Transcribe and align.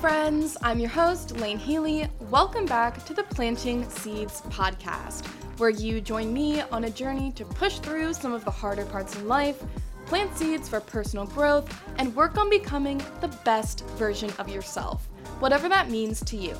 friends. 0.00 0.56
I'm 0.62 0.78
your 0.78 0.90
host, 0.90 1.36
Lane 1.38 1.58
Healy. 1.58 2.06
Welcome 2.30 2.66
back 2.66 3.04
to 3.06 3.12
the 3.12 3.24
Planting 3.24 3.88
Seeds 3.90 4.42
podcast, 4.42 5.26
where 5.58 5.70
you 5.70 6.00
join 6.00 6.32
me 6.32 6.60
on 6.60 6.84
a 6.84 6.90
journey 6.90 7.32
to 7.32 7.44
push 7.44 7.80
through 7.80 8.12
some 8.12 8.32
of 8.32 8.44
the 8.44 8.50
harder 8.50 8.84
parts 8.84 9.16
in 9.16 9.26
life, 9.26 9.60
plant 10.06 10.36
seeds 10.36 10.68
for 10.68 10.78
personal 10.78 11.26
growth, 11.26 11.82
and 11.96 12.14
work 12.14 12.38
on 12.38 12.48
becoming 12.48 13.02
the 13.20 13.36
best 13.44 13.84
version 13.96 14.30
of 14.38 14.48
yourself, 14.48 15.08
whatever 15.40 15.68
that 15.68 15.90
means 15.90 16.22
to 16.26 16.36
you. 16.36 16.56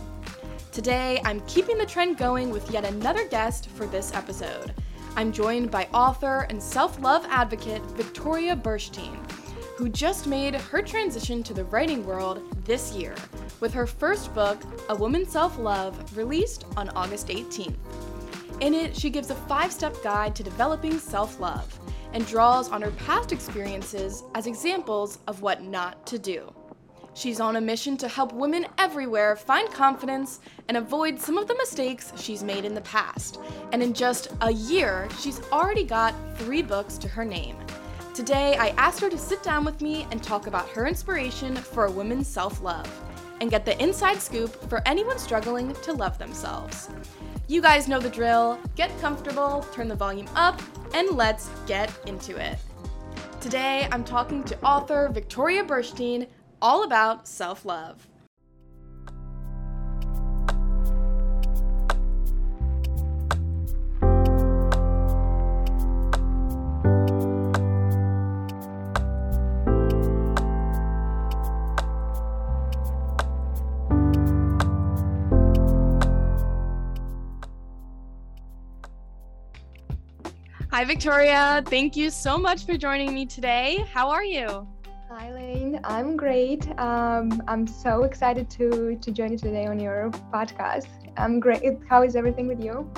Today, 0.73 1.21
I'm 1.25 1.41
keeping 1.43 1.79
the 1.79 1.87
trend 1.87 2.17
going 2.17 2.51
with 2.51 2.69
yet 2.73 2.85
another 2.85 3.29
guest 3.29 3.69
for 3.69 3.87
this 3.87 4.13
episode. 4.15 4.75
I'm 5.15 5.31
joined 5.31 5.71
by 5.71 5.87
author 5.95 6.45
and 6.51 6.61
self 6.61 7.01
love 7.01 7.25
advocate 7.29 7.83
Victoria 7.93 8.57
Burshtein 8.57 9.28
who 9.79 9.89
just 9.89 10.27
made 10.27 10.57
her 10.57 10.83
transition 10.83 11.41
to 11.41 11.55
the 11.55 11.65
writing 11.67 12.05
world 12.05 12.43
this 12.65 12.93
year 12.97 13.15
with 13.61 13.73
her 13.73 13.87
first 13.87 14.35
book, 14.35 14.61
A 14.89 14.95
Woman's 14.97 15.31
Self 15.31 15.57
Love, 15.57 16.17
released 16.17 16.65
on 16.77 16.89
August 16.97 17.29
18th. 17.29 17.77
In 18.61 18.75
it, 18.75 18.97
she 18.97 19.09
gives 19.09 19.31
a 19.31 19.37
five 19.37 19.73
step 19.73 19.95
guide 20.03 20.35
to 20.35 20.43
developing 20.43 20.99
self 20.99 21.39
love 21.39 21.79
and 22.13 22.27
draws 22.27 22.69
on 22.71 22.83
her 22.83 22.91
past 22.91 23.31
experiences 23.31 24.25
as 24.35 24.49
examples 24.49 25.21
of 25.29 25.43
what 25.43 25.63
not 25.63 26.05
to 26.09 26.19
do. 26.19 26.53
She's 27.15 27.39
on 27.39 27.55
a 27.55 27.61
mission 27.61 27.97
to 27.99 28.09
help 28.09 28.33
women 28.33 28.67
everywhere 28.79 29.37
find 29.37 29.73
confidence 29.73 30.41
and 30.67 30.77
avoid 30.77 31.21
some 31.21 31.39
of 31.39 31.47
the 31.47 31.55
mistakes 31.55 32.13
she's 32.17 32.43
made 32.43 32.65
in 32.65 32.75
the 32.75 32.81
past. 32.81 33.39
And 33.73 33.81
in 33.81 33.95
just 33.95 34.33
a 34.41 34.51
year, 34.51 35.07
she's 35.21 35.41
already 35.53 35.85
got 35.85 36.17
three 36.37 36.63
books 36.63 36.99
to 36.99 37.07
her 37.07 37.25
name. 37.25 37.57
Today, 38.19 38.57
I 38.57 38.71
asked 38.71 38.99
her 38.99 39.09
to 39.09 39.17
sit 39.17 39.45
down 39.45 39.65
with 39.65 39.81
me 39.81 40.05
and 40.11 40.21
talk 40.21 40.49
about 40.49 40.69
her 40.71 40.89
inspiration 40.89 41.55
for 41.55 41.85
a 41.85 41.91
woman's 41.91 42.27
self 42.27 42.61
love 42.61 42.91
and 43.41 43.49
get 43.49 43.65
the 43.65 43.81
inside 43.81 44.21
scoop 44.21 44.69
for 44.69 44.83
anyone 44.87 45.21
struggling 45.21 45.73
to 45.73 45.93
love 45.93 46.19
themselves. 46.19 46.89
You 47.47 47.63
guys 47.63 47.87
know 47.87 48.01
the 48.01 48.11
drill 48.11 48.59
get 48.75 48.91
comfortable, 49.01 49.65
turn 49.73 49.87
the 49.87 49.95
volume 49.95 50.27
up, 50.35 50.61
and 50.95 51.11
let's 51.11 51.49
get 51.69 51.97
into 52.09 52.37
it. 52.37 52.59
Today, 53.41 53.87
I'm 53.93 54.03
talking 54.03 54.43
to 54.43 54.61
author 54.65 55.09
Victoria 55.13 55.63
Burshtein 55.63 56.27
all 56.61 56.83
about 56.83 57.29
self 57.29 57.65
love. 57.65 58.05
Hi, 80.71 80.85
Victoria. 80.85 81.63
Thank 81.65 81.97
you 81.97 82.11
so 82.11 82.37
much 82.37 82.67
for 82.67 82.77
joining 82.77 83.15
me 83.15 83.25
today. 83.25 83.87
How 83.91 84.11
are 84.11 84.23
you? 84.23 84.69
Hi, 85.09 85.33
Lane. 85.33 85.81
I'm 85.83 86.15
great. 86.15 86.69
Um, 86.79 87.43
I'm 87.49 87.67
so 87.67 88.03
excited 88.03 88.51
to 88.51 88.99
to 89.01 89.11
join 89.11 89.33
you 89.33 89.39
today 89.39 89.65
on 89.65 89.81
your 89.81 90.11
podcast. 90.31 90.89
I'm 91.17 91.41
great. 91.41 91.63
How 91.89 92.03
is 92.03 92.17
everything 92.17 92.49
with 92.49 92.63
you? 92.63 92.91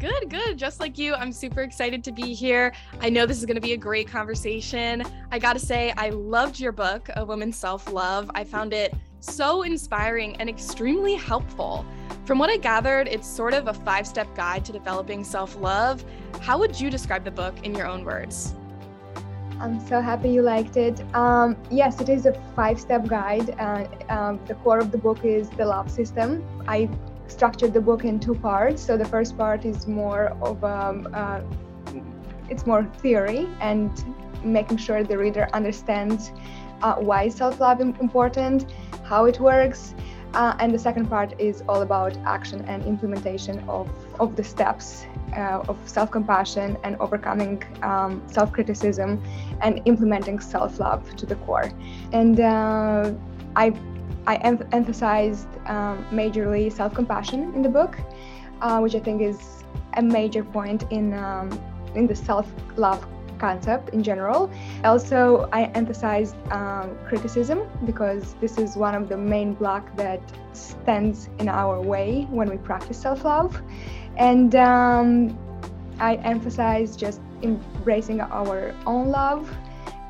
Good, 0.00 0.30
good. 0.30 0.56
Just 0.56 0.80
like 0.80 0.96
you, 0.96 1.14
I'm 1.14 1.32
super 1.32 1.60
excited 1.60 2.02
to 2.04 2.12
be 2.12 2.32
here. 2.32 2.72
I 3.02 3.10
know 3.10 3.26
this 3.26 3.38
is 3.38 3.44
going 3.44 3.56
to 3.56 3.60
be 3.60 3.74
a 3.74 3.76
great 3.76 4.08
conversation. 4.08 5.02
I 5.30 5.38
got 5.38 5.52
to 5.52 5.60
say, 5.60 5.92
I 5.98 6.08
loved 6.08 6.58
your 6.58 6.72
book, 6.72 7.10
A 7.14 7.24
Woman's 7.26 7.58
Self 7.58 7.92
Love. 7.92 8.30
I 8.34 8.42
found 8.42 8.72
it 8.72 8.94
so 9.22 9.62
inspiring 9.62 10.36
and 10.36 10.48
extremely 10.48 11.14
helpful. 11.14 11.84
From 12.24 12.38
what 12.38 12.50
I 12.50 12.56
gathered, 12.56 13.08
it's 13.08 13.26
sort 13.26 13.54
of 13.54 13.68
a 13.68 13.74
five 13.74 14.06
step 14.06 14.34
guide 14.34 14.64
to 14.64 14.72
developing 14.72 15.24
self 15.24 15.56
love. 15.56 16.04
How 16.40 16.58
would 16.58 16.78
you 16.80 16.90
describe 16.90 17.24
the 17.24 17.30
book 17.30 17.54
in 17.62 17.74
your 17.74 17.86
own 17.86 18.04
words? 18.04 18.54
I'm 19.60 19.78
so 19.86 20.00
happy 20.00 20.30
you 20.30 20.42
liked 20.42 20.76
it. 20.76 21.00
Um, 21.14 21.56
yes, 21.70 22.00
it 22.00 22.08
is 22.08 22.26
a 22.26 22.32
five 22.56 22.80
step 22.80 23.06
guide. 23.06 23.50
Uh, 23.60 23.86
um, 24.08 24.40
the 24.46 24.54
core 24.56 24.78
of 24.78 24.90
the 24.90 24.98
book 24.98 25.24
is 25.24 25.48
the 25.50 25.64
love 25.64 25.90
system. 25.90 26.44
I 26.66 26.88
structured 27.28 27.72
the 27.72 27.80
book 27.80 28.04
in 28.04 28.18
two 28.18 28.34
parts. 28.34 28.82
So 28.82 28.96
the 28.96 29.04
first 29.04 29.38
part 29.38 29.64
is 29.64 29.86
more 29.86 30.36
of 30.42 30.62
um, 30.64 31.08
uh, 31.14 31.40
it's 32.48 32.66
more 32.66 32.84
theory 32.98 33.48
and 33.60 33.90
making 34.44 34.76
sure 34.76 35.02
the 35.04 35.16
reader 35.16 35.48
understands 35.52 36.32
uh, 36.82 36.94
why 36.94 37.28
self-love 37.28 37.80
is 37.80 37.94
important, 38.00 38.72
how 39.04 39.24
it 39.26 39.38
works, 39.40 39.94
uh, 40.34 40.56
and 40.60 40.72
the 40.72 40.78
second 40.78 41.06
part 41.08 41.38
is 41.38 41.62
all 41.68 41.82
about 41.82 42.16
action 42.24 42.64
and 42.64 42.84
implementation 42.84 43.58
of, 43.68 43.88
of 44.18 44.34
the 44.34 44.42
steps 44.42 45.06
uh, 45.36 45.62
of 45.68 45.76
self-compassion 45.84 46.76
and 46.84 46.96
overcoming 47.00 47.62
um, 47.82 48.22
self-criticism 48.26 49.22
and 49.60 49.80
implementing 49.84 50.40
self-love 50.40 51.14
to 51.16 51.26
the 51.26 51.36
core. 51.36 51.70
And 52.12 52.40
uh, 52.40 53.12
I 53.56 53.74
I 54.24 54.36
em- 54.36 54.68
emphasized 54.70 55.48
um, 55.66 56.06
majorly 56.12 56.72
self-compassion 56.72 57.54
in 57.54 57.62
the 57.62 57.68
book, 57.68 57.98
uh, 58.60 58.78
which 58.78 58.94
I 58.94 59.00
think 59.00 59.20
is 59.20 59.64
a 59.94 60.02
major 60.02 60.44
point 60.44 60.84
in 60.90 61.12
um, 61.12 61.50
in 61.94 62.06
the 62.06 62.14
self-love 62.14 63.04
concept 63.42 63.86
in 63.96 64.00
general. 64.10 64.40
Also, 64.84 65.48
I 65.52 65.60
emphasized 65.80 66.36
um, 66.52 66.86
criticism 67.08 67.58
because 67.84 68.24
this 68.40 68.54
is 68.64 68.76
one 68.76 68.94
of 69.00 69.04
the 69.12 69.18
main 69.34 69.54
blocks 69.60 69.92
that 69.96 70.22
stands 70.52 71.28
in 71.40 71.48
our 71.48 71.76
way 71.92 72.08
when 72.38 72.48
we 72.54 72.58
practice 72.70 72.98
self-love, 73.06 73.60
and 74.30 74.54
um, 74.54 75.06
I 75.98 76.12
emphasized 76.34 76.98
just 77.06 77.20
embracing 77.42 78.20
our 78.20 78.74
own 78.86 79.10
love 79.10 79.44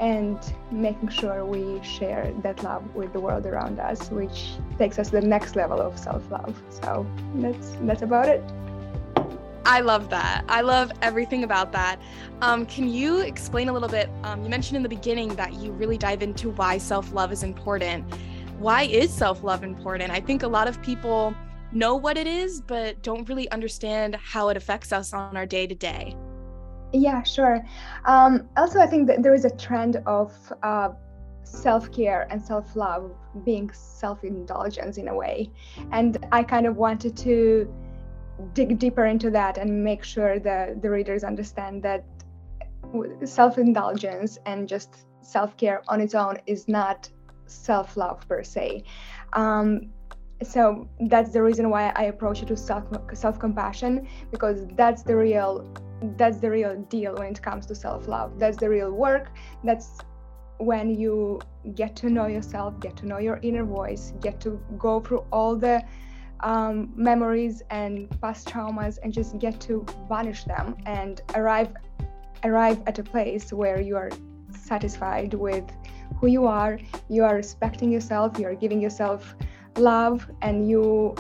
and 0.01 0.39
making 0.71 1.11
sure 1.21 1.47
we 1.47 1.65
share 1.97 2.25
that 2.43 2.63
love 2.63 2.83
with 2.95 3.13
the 3.13 3.21
world 3.21 3.47
around 3.47 3.79
us, 3.79 4.11
which 4.11 4.39
takes 4.79 4.99
us 4.99 5.07
to 5.11 5.21
the 5.21 5.27
next 5.35 5.55
level 5.55 5.81
of 5.81 5.93
self-love. 5.99 6.55
So 6.81 7.07
that's 7.37 7.69
that's 7.87 8.03
about 8.03 8.29
it. 8.29 8.43
I 9.65 9.81
love 9.81 10.11
that. 10.11 10.45
I 10.49 10.61
love 10.61 10.91
everything 11.03 11.45
about 11.45 11.73
that. 11.73 12.01
Um, 12.41 12.67
can 12.67 12.89
you 12.89 13.21
explain 13.21 13.69
a 13.69 13.73
little 13.73 13.89
bit? 13.89 14.11
Um, 14.25 14.43
you 14.43 14.51
mentioned 14.51 14.77
in 14.77 14.83
the 14.83 14.89
beginning 14.89 15.35
that 15.37 15.55
you 15.55 15.73
really 15.73 15.97
dive 15.97 16.23
into 16.23 16.51
why 16.51 16.79
self 16.79 17.13
love 17.13 17.33
is 17.33 17.43
important. 17.43 18.05
Why 18.59 18.83
is 18.85 19.13
self 19.13 19.45
love 19.45 19.63
important? 19.63 20.11
I 20.11 20.21
think 20.21 20.43
a 20.43 20.49
lot 20.49 20.67
of 20.67 20.83
people 20.83 21.35
know 21.71 21.95
what 21.95 22.19
it 22.19 22.27
is, 22.27 22.61
but 22.61 23.03
don't 23.03 23.29
really 23.29 23.51
understand 23.51 24.17
how 24.17 24.49
it 24.49 24.57
affects 24.57 24.93
us 24.93 25.13
on 25.13 25.37
our 25.37 25.47
day 25.47 25.67
to 25.67 25.75
day. 25.75 26.17
Yeah, 26.93 27.23
sure. 27.23 27.65
Um, 28.05 28.49
also, 28.57 28.81
I 28.81 28.87
think 28.87 29.07
that 29.07 29.23
there 29.23 29.35
is 29.35 29.45
a 29.45 29.57
trend 29.57 29.97
of 30.07 30.35
uh, 30.63 30.91
self 31.45 31.91
care 31.93 32.27
and 32.31 32.43
self 32.43 32.77
love 32.77 33.13
being 33.45 33.71
self 33.73 34.25
indulgence 34.25 34.99
in 34.99 35.09
a 35.09 35.15
way. 35.15 35.51
And 35.91 36.19
I 36.33 36.43
kind 36.43 36.67
of 36.67 36.77
wanted 36.77 37.17
to 37.19 37.73
dig 38.55 38.79
deeper 38.79 39.07
into 39.07 39.31
that 39.31 39.59
and 39.59 39.85
make 39.85 40.05
sure 40.05 40.39
that 40.41 40.83
the 40.83 40.91
readers 40.91 41.25
understand 41.25 41.83
that 41.83 42.05
self 43.25 43.59
indulgence 43.59 44.39
and 44.47 44.69
just 44.69 45.07
self 45.21 45.57
care 45.57 45.83
on 45.89 46.01
its 46.01 46.15
own 46.15 46.39
is 46.47 46.69
not 46.69 47.09
self 47.47 47.97
love 47.97 48.27
per 48.29 48.43
se. 48.43 48.85
Um, 49.33 49.91
so 50.43 50.89
that's 51.09 51.31
the 51.31 51.43
reason 51.43 51.71
why 51.71 51.93
I 51.95 52.05
approach 52.05 52.43
it 52.43 52.51
with 52.51 52.59
self 52.59 52.85
self 53.15 53.39
compassion 53.39 54.09
because 54.31 54.67
that's 54.75 55.03
the 55.03 55.17
real 55.17 55.73
that's 56.17 56.39
the 56.39 56.51
real 56.51 56.77
deal 56.89 57.15
when 57.15 57.29
it 57.29 57.43
comes 57.43 57.67
to 57.67 57.75
self 57.75 58.09
love. 58.09 58.39
That's 58.39 58.57
the 58.57 58.69
real 58.69 58.93
work. 58.93 59.31
That's 59.65 59.99
when 60.59 60.95
you 60.95 61.41
get 61.75 61.97
to 61.97 62.11
know 62.11 62.27
yourself, 62.27 62.79
get 62.81 62.97
to 62.99 63.07
know 63.07 63.19
your 63.19 63.39
inner 63.43 63.65
voice, 63.65 64.13
get 64.21 64.41
to 64.41 64.61
go 64.79 65.01
through 65.01 65.25
all 65.33 65.57
the 65.57 65.83
um, 66.43 66.93
memories 66.97 67.63
and 67.71 68.09
past 68.21 68.49
traumas 68.49 68.99
and 69.03 69.13
just 69.13 69.39
get 69.39 69.61
to 69.61 69.85
banish 70.09 70.45
them 70.45 70.77
and 70.87 71.23
arrive 71.35 71.69
arrive 72.45 72.83
at 72.87 72.99
a 72.99 73.03
place 73.03 73.53
where 73.53 73.81
you 73.81 73.97
are 73.97 74.11
satisfied 74.51 75.35
with 75.35 75.65
who 76.19 76.27
you 76.27 76.47
are 76.47 76.79
you 77.09 77.25
are 77.25 77.37
respecting 77.37 77.91
yourself 77.91 78.39
you 78.39 78.47
are 78.47 78.55
giving 78.55 78.81
yourself 78.81 79.35
love 79.77 80.29
and 80.43 80.69
you 80.69 81.15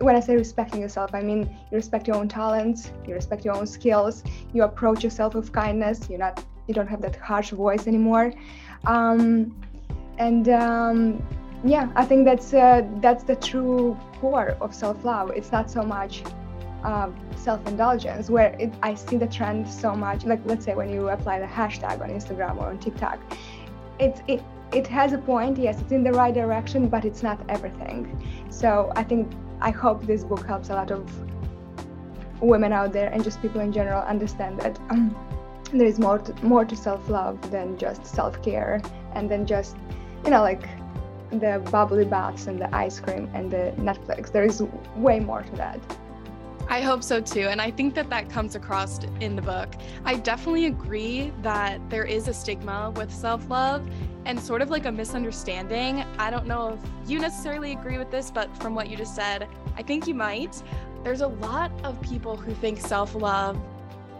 when 0.00 0.16
I 0.16 0.20
say 0.20 0.36
respecting 0.36 0.80
yourself, 0.80 1.14
I 1.14 1.22
mean 1.22 1.42
you 1.70 1.76
respect 1.76 2.06
your 2.06 2.16
own 2.16 2.28
talents, 2.28 2.90
you 3.06 3.14
respect 3.14 3.44
your 3.44 3.56
own 3.56 3.66
skills, 3.66 4.22
you 4.52 4.62
approach 4.64 5.04
yourself 5.04 5.34
with 5.34 5.52
kindness. 5.52 6.08
You're 6.08 6.18
not, 6.18 6.44
you 6.66 6.74
don't 6.74 6.88
have 6.88 7.00
that 7.02 7.16
harsh 7.16 7.50
voice 7.50 7.86
anymore, 7.86 8.32
um, 8.86 9.56
and 10.18 10.48
um, 10.48 11.26
yeah, 11.64 11.90
I 11.94 12.04
think 12.04 12.24
that's 12.24 12.52
uh, 12.52 12.86
that's 13.00 13.24
the 13.24 13.36
true 13.36 13.96
core 14.20 14.56
of 14.60 14.74
self-love. 14.74 15.30
It's 15.30 15.52
not 15.52 15.70
so 15.70 15.82
much 15.82 16.22
uh, 16.84 17.10
self-indulgence, 17.36 18.30
where 18.30 18.54
it, 18.58 18.72
I 18.82 18.94
see 18.94 19.16
the 19.16 19.26
trend 19.26 19.68
so 19.68 19.94
much. 19.94 20.24
Like 20.24 20.40
let's 20.44 20.64
say 20.64 20.74
when 20.74 20.90
you 20.90 21.08
apply 21.08 21.40
the 21.40 21.46
hashtag 21.46 22.00
on 22.00 22.10
Instagram 22.10 22.58
or 22.58 22.68
on 22.68 22.78
TikTok, 22.78 23.18
it's 23.98 24.20
it 24.28 24.42
it 24.72 24.86
has 24.86 25.12
a 25.12 25.18
point. 25.18 25.58
Yes, 25.58 25.80
it's 25.80 25.92
in 25.92 26.02
the 26.02 26.12
right 26.12 26.34
direction, 26.34 26.88
but 26.88 27.04
it's 27.04 27.22
not 27.22 27.38
everything. 27.48 28.00
So 28.50 28.92
I 28.96 29.02
think 29.02 29.32
I 29.60 29.70
hope 29.70 30.06
this 30.06 30.24
book 30.24 30.46
helps 30.46 30.70
a 30.70 30.74
lot 30.74 30.90
of 30.90 31.10
women 32.40 32.72
out 32.72 32.92
there 32.92 33.08
and 33.08 33.24
just 33.24 33.40
people 33.40 33.60
in 33.60 33.72
general 33.72 34.02
understand 34.02 34.60
that 34.60 34.78
um, 34.90 35.16
there 35.72 35.86
is 35.86 35.98
more 35.98 36.18
to, 36.18 36.44
more 36.44 36.64
to 36.64 36.76
self-love 36.76 37.50
than 37.50 37.78
just 37.78 38.06
self-care 38.06 38.80
and 39.14 39.30
then 39.30 39.46
just 39.46 39.76
you 40.24 40.30
know 40.30 40.42
like 40.42 40.68
the 41.30 41.62
bubbly 41.70 42.04
baths 42.04 42.46
and 42.46 42.60
the 42.60 42.74
ice 42.74 43.00
cream 43.00 43.28
and 43.34 43.50
the 43.50 43.72
Netflix. 43.76 44.30
There 44.30 44.44
is 44.44 44.62
way 44.96 45.20
more 45.20 45.42
to 45.42 45.56
that. 45.56 45.80
I 46.68 46.80
hope 46.80 47.04
so 47.04 47.20
too. 47.20 47.42
And 47.42 47.60
I 47.60 47.70
think 47.70 47.94
that 47.94 48.10
that 48.10 48.28
comes 48.28 48.56
across 48.56 48.98
in 49.20 49.36
the 49.36 49.42
book. 49.42 49.68
I 50.04 50.16
definitely 50.16 50.66
agree 50.66 51.32
that 51.42 51.78
there 51.88 52.04
is 52.04 52.26
a 52.26 52.34
stigma 52.34 52.92
with 52.96 53.12
self 53.12 53.48
love 53.48 53.88
and 54.24 54.38
sort 54.40 54.62
of 54.62 54.70
like 54.70 54.86
a 54.86 54.92
misunderstanding. 54.92 56.04
I 56.18 56.30
don't 56.30 56.46
know 56.46 56.76
if 56.82 57.10
you 57.10 57.20
necessarily 57.20 57.72
agree 57.72 57.98
with 57.98 58.10
this, 58.10 58.32
but 58.32 58.54
from 58.60 58.74
what 58.74 58.88
you 58.88 58.96
just 58.96 59.14
said, 59.14 59.48
I 59.76 59.82
think 59.82 60.08
you 60.08 60.14
might. 60.14 60.60
There's 61.04 61.20
a 61.20 61.28
lot 61.28 61.70
of 61.84 62.00
people 62.02 62.36
who 62.36 62.52
think 62.54 62.80
self 62.80 63.14
love 63.14 63.56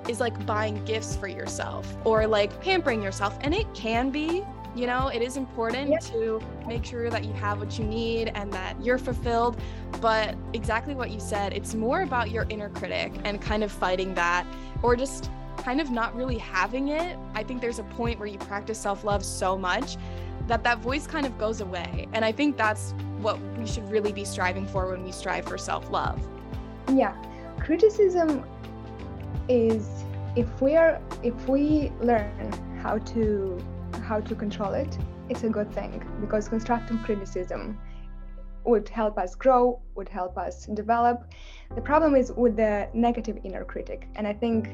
is 0.08 0.20
like 0.20 0.46
buying 0.46 0.84
gifts 0.84 1.16
for 1.16 1.26
yourself 1.26 1.96
or 2.04 2.28
like 2.28 2.60
pampering 2.60 3.02
yourself. 3.02 3.36
And 3.40 3.52
it 3.52 3.66
can 3.74 4.10
be, 4.10 4.44
you 4.76 4.86
know, 4.86 5.08
it 5.08 5.22
is 5.22 5.38
important 5.38 5.88
yep. 5.88 6.00
to 6.02 6.40
make 6.66 6.84
sure 6.84 7.08
that 7.08 7.24
you 7.24 7.32
have 7.32 7.58
what 7.58 7.78
you 7.78 7.84
need 7.84 8.30
and 8.34 8.52
that 8.52 8.80
you're 8.84 8.98
fulfilled. 8.98 9.58
But 10.02 10.36
exactly 10.52 10.94
what 10.94 11.10
you 11.10 11.18
said, 11.18 11.54
it's 11.54 11.74
more 11.74 12.02
about 12.02 12.30
your 12.30 12.44
inner 12.50 12.68
critic 12.68 13.12
and 13.24 13.40
kind 13.40 13.64
of 13.64 13.72
fighting 13.72 14.14
that 14.14 14.46
or 14.82 14.94
just 14.94 15.30
kind 15.56 15.80
of 15.80 15.90
not 15.90 16.14
really 16.14 16.36
having 16.36 16.88
it. 16.88 17.18
I 17.34 17.42
think 17.42 17.62
there's 17.62 17.78
a 17.78 17.84
point 17.84 18.18
where 18.18 18.28
you 18.28 18.38
practice 18.38 18.78
self 18.78 19.02
love 19.02 19.24
so 19.24 19.56
much 19.56 19.96
that 20.46 20.62
that 20.62 20.78
voice 20.80 21.06
kind 21.06 21.24
of 21.24 21.38
goes 21.38 21.62
away. 21.62 22.06
And 22.12 22.22
I 22.22 22.30
think 22.30 22.58
that's 22.58 22.92
what 23.20 23.40
we 23.58 23.66
should 23.66 23.90
really 23.90 24.12
be 24.12 24.26
striving 24.26 24.66
for 24.66 24.90
when 24.90 25.02
we 25.02 25.10
strive 25.10 25.46
for 25.46 25.56
self 25.56 25.90
love. 25.90 26.20
Yeah. 26.92 27.16
Criticism 27.58 28.44
is 29.48 29.88
if 30.36 30.60
we 30.60 30.76
are 30.76 31.00
if 31.22 31.48
we 31.48 31.90
learn 32.02 32.52
how 32.82 32.98
to 32.98 33.58
how 34.00 34.20
to 34.20 34.34
control 34.34 34.72
it, 34.74 34.98
it's 35.28 35.42
a 35.42 35.48
good 35.48 35.72
thing 35.72 36.02
because 36.20 36.48
constructive 36.48 37.02
criticism 37.02 37.78
would 38.64 38.88
help 38.88 39.18
us 39.18 39.34
grow, 39.34 39.80
would 39.94 40.08
help 40.08 40.36
us 40.36 40.66
develop. 40.66 41.32
The 41.74 41.80
problem 41.80 42.16
is 42.16 42.32
with 42.32 42.56
the 42.56 42.88
negative 42.92 43.38
inner 43.44 43.64
critic. 43.64 44.08
And 44.16 44.26
I 44.26 44.32
think 44.32 44.70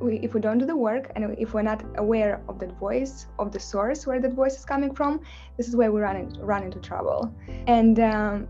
we, 0.00 0.18
if 0.18 0.34
we 0.34 0.40
don't 0.40 0.58
do 0.58 0.66
the 0.66 0.76
work 0.76 1.12
and 1.14 1.36
if 1.38 1.54
we're 1.54 1.62
not 1.62 1.84
aware 1.96 2.40
of 2.48 2.58
that 2.58 2.72
voice, 2.78 3.26
of 3.38 3.52
the 3.52 3.60
source 3.60 4.06
where 4.06 4.20
that 4.20 4.32
voice 4.32 4.58
is 4.58 4.64
coming 4.64 4.94
from, 4.94 5.20
this 5.56 5.68
is 5.68 5.76
where 5.76 5.92
we 5.92 6.00
run, 6.00 6.16
in, 6.16 6.28
run 6.40 6.64
into 6.64 6.80
trouble. 6.80 7.32
And 7.66 8.00
um, 8.00 8.48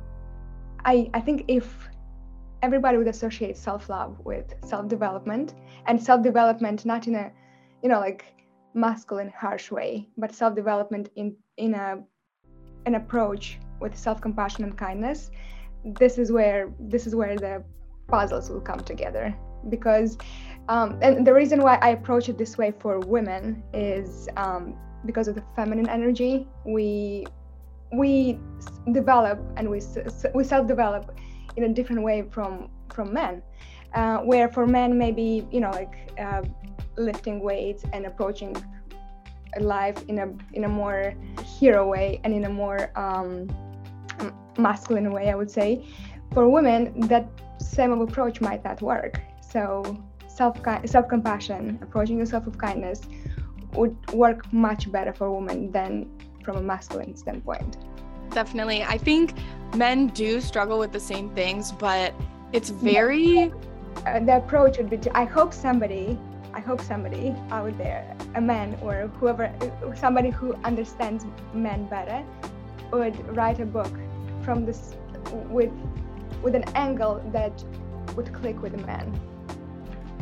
I, 0.85 1.11
I 1.14 1.20
think 1.20 1.44
if 1.49 1.88
everybody 2.62 2.97
would 2.97 3.08
associate 3.08 3.58
self-love 3.58 4.19
with 4.25 4.55
self-development 4.64 5.55
and 5.87 6.02
self-development 6.02 6.87
not 6.87 7.06
in 7.06 7.14
a, 7.14 7.31
you 7.82 7.90
know, 7.90 8.00
like 8.00 8.25
masculine 8.75 9.32
harsh 9.37 9.71
way 9.71 10.09
but 10.17 10.35
self-development 10.35 11.11
in 11.17 11.35
in 11.56 11.75
a 11.75 12.03
an 12.87 12.97
approach 12.97 13.59
with 13.81 13.97
self-compassion 13.97 14.65
and 14.65 14.76
kindness 14.76 15.31
this 15.85 16.19
is 16.19 16.32
where 16.32 16.73
this 16.81 17.06
is 17.06 17.15
where 17.15 17.37
the 17.37 17.62
puzzles 18.09 18.50
will 18.50 18.61
come 18.61 18.81
together. 18.81 19.35
Because 19.69 20.19
um, 20.69 20.99
and 21.03 21.26
the 21.26 21.32
reason 21.32 21.61
why 21.61 21.79
i 21.82 21.91
approach 21.91 22.29
it 22.29 22.38
this 22.38 22.59
way 22.59 22.73
for 22.79 23.00
women 23.00 23.62
is 23.73 24.29
um, 24.37 24.76
because 25.06 25.29
of 25.29 25.35
the 25.35 25.44
feminine 25.56 25.88
energy 25.88 26.47
we 26.65 27.26
we 27.93 28.38
develop 28.93 29.38
and 29.56 29.71
we 29.71 29.81
we 30.35 30.44
self-develop 30.44 31.19
in 31.56 31.65
a 31.65 31.69
different 31.69 32.03
way 32.03 32.23
from 32.31 32.71
from 32.93 33.12
men. 33.12 33.43
Uh, 33.94 34.19
where 34.19 34.49
for 34.49 34.67
men 34.67 34.99
maybe 34.99 35.47
you 35.53 35.61
know 35.61 35.71
like 35.71 36.11
uh, 36.19 36.43
lifting 36.96 37.41
weights 37.41 37.85
and 37.93 38.06
approaching 38.06 38.56
life 39.61 40.02
in 40.08 40.19
a 40.19 40.29
in 40.52 40.64
a 40.64 40.69
more 40.69 41.14
hero 41.44 41.88
way 41.88 42.20
and 42.25 42.35
in 42.35 42.44
a 42.44 42.49
more 42.49 42.91
um, 42.96 43.49
masculine 44.58 45.11
way, 45.12 45.31
I 45.31 45.35
would 45.35 45.50
say. 45.50 45.87
For 46.32 46.49
women, 46.49 47.00
that 47.08 47.29
same 47.58 47.93
of 47.93 48.00
approach 48.00 48.41
might 48.41 48.64
not 48.64 48.82
work. 48.82 49.20
So 49.41 49.82
self 50.26 50.58
self 50.85 51.08
compassion, 51.08 51.79
approaching 51.82 52.19
yourself 52.19 52.44
with 52.46 52.58
kindness, 52.58 53.02
would 53.75 53.97
work 54.12 54.52
much 54.52 54.90
better 54.90 55.12
for 55.12 55.31
women 55.31 55.70
than 55.70 56.11
from 56.44 56.56
a 56.56 56.62
masculine 56.62 57.17
standpoint. 57.17 57.76
Definitely, 58.31 58.82
I 58.82 58.99
think 58.99 59.35
men 59.76 60.08
do 60.08 60.40
struggle 60.40 60.79
with 60.79 60.93
the 60.93 61.00
same 61.00 61.31
things, 61.31 61.73
but 61.73 62.14
it's 62.52 62.70
very. 62.70 63.52
Uh, 64.06 64.19
the 64.20 64.38
approach 64.38 64.79
would 64.79 64.90
be. 64.90 64.97
To, 64.99 65.17
I 65.17 65.25
hope 65.25 65.52
somebody 65.52 66.19
I 66.55 66.61
hope 66.61 66.81
somebody 66.81 67.35
out 67.51 67.77
there, 67.79 68.17
a 68.37 68.41
man 68.41 68.79
or 68.81 69.11
whoever, 69.19 69.53
somebody 69.97 70.31
who 70.31 70.55
understands 70.62 71.27
men 71.53 71.87
better, 71.89 72.25
would 72.93 73.37
write 73.37 73.59
a 73.59 73.67
book 73.67 73.93
from 74.45 74.65
this 74.65 74.95
with 75.51 75.73
with 76.43 76.55
an 76.55 76.65
angle 76.77 77.21
that 77.33 77.65
would 78.15 78.33
click 78.33 78.62
with 78.62 78.75
a 78.75 78.87
man. 78.87 79.21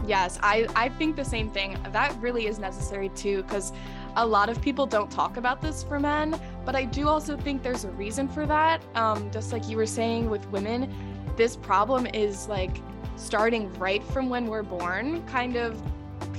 Yes, 0.07 0.39
I, 0.43 0.67
I 0.75 0.89
think 0.89 1.17
the 1.17 1.25
same 1.25 1.51
thing. 1.51 1.77
That 1.93 2.17
really 2.21 2.47
is 2.47 2.59
necessary 2.59 3.11
too, 3.11 3.43
because 3.43 3.73
a 4.17 4.27
lot 4.27 4.49
of 4.49 4.61
people 4.63 4.87
don't 4.87 5.11
talk 5.11 5.37
about 5.37 5.61
this 5.61 5.83
for 5.83 6.01
men, 6.01 6.41
but 6.65 6.75
I 6.75 6.85
do 6.85 7.09
also 7.09 7.37
think 7.37 7.63
there's 7.63 7.85
a 7.85 7.91
reason 7.91 8.27
for 8.27 8.47
that. 8.47 8.83
Um, 8.95 9.31
just 9.31 9.53
like 9.53 9.69
you 9.69 9.77
were 9.77 9.87
saying 9.87 10.31
with 10.31 10.49
women, 10.49 10.93
this 11.37 11.57
problem 11.57 12.07
is 12.07 12.49
like 12.49 12.77
starting 13.17 13.73
right 13.79 14.03
from 14.03 14.31
when 14.31 14.47
we're 14.47 14.63
born, 14.63 15.27
kind 15.27 15.57
of 15.57 15.81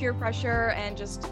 peer 0.03 0.13
pressure 0.13 0.73
and 0.75 0.97
just 0.97 1.31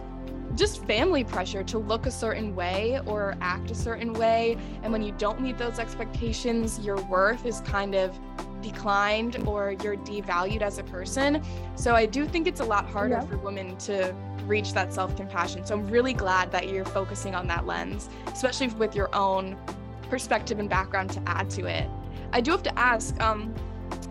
just 0.56 0.85
family 0.85 1.25
pressure 1.25 1.62
to 1.62 1.77
look 1.77 2.06
a 2.06 2.12
certain 2.12 2.56
way 2.56 3.01
or 3.06 3.35
act 3.41 3.69
a 3.69 3.75
certain 3.75 4.13
way. 4.13 4.57
And 4.81 4.94
when 4.94 5.01
you 5.01 5.12
don't 5.18 5.41
meet 5.41 5.57
those 5.57 5.77
expectations 5.77 6.79
your 6.79 6.95
worth 7.03 7.45
is 7.45 7.59
kind 7.62 7.95
of 7.95 8.18
declined 8.62 9.45
or 9.45 9.75
you're 9.83 9.97
devalued 9.97 10.62
as 10.62 10.77
a 10.77 10.83
person. 10.83 11.44
So 11.75 11.95
i 11.95 12.06
do 12.06 12.25
think 12.25 12.47
it's 12.47 12.62
a 12.62 12.63
lot 12.75 12.85
harder 12.90 13.16
yeah. 13.16 13.25
for 13.25 13.37
women 13.40 13.75
to 13.90 14.16
reach 14.45 14.71
that 14.71 14.94
self-compassion. 14.94 15.66
So 15.66 15.75
i'm 15.75 15.90
really 15.90 16.13
glad 16.13 16.49
that 16.54 16.69
you're 16.69 16.85
focusing 16.85 17.35
on 17.35 17.47
that 17.47 17.66
lens 17.66 18.07
especially 18.28 18.69
with 18.83 18.95
your 18.95 19.13
own 19.13 19.57
perspective 20.09 20.59
and 20.59 20.69
background 20.69 21.09
to 21.09 21.21
add 21.25 21.49
to 21.57 21.66
it. 21.66 21.90
I 22.31 22.40
do 22.40 22.51
have 22.51 22.63
to 22.63 22.80
ask 22.80 23.19
um, 23.19 23.54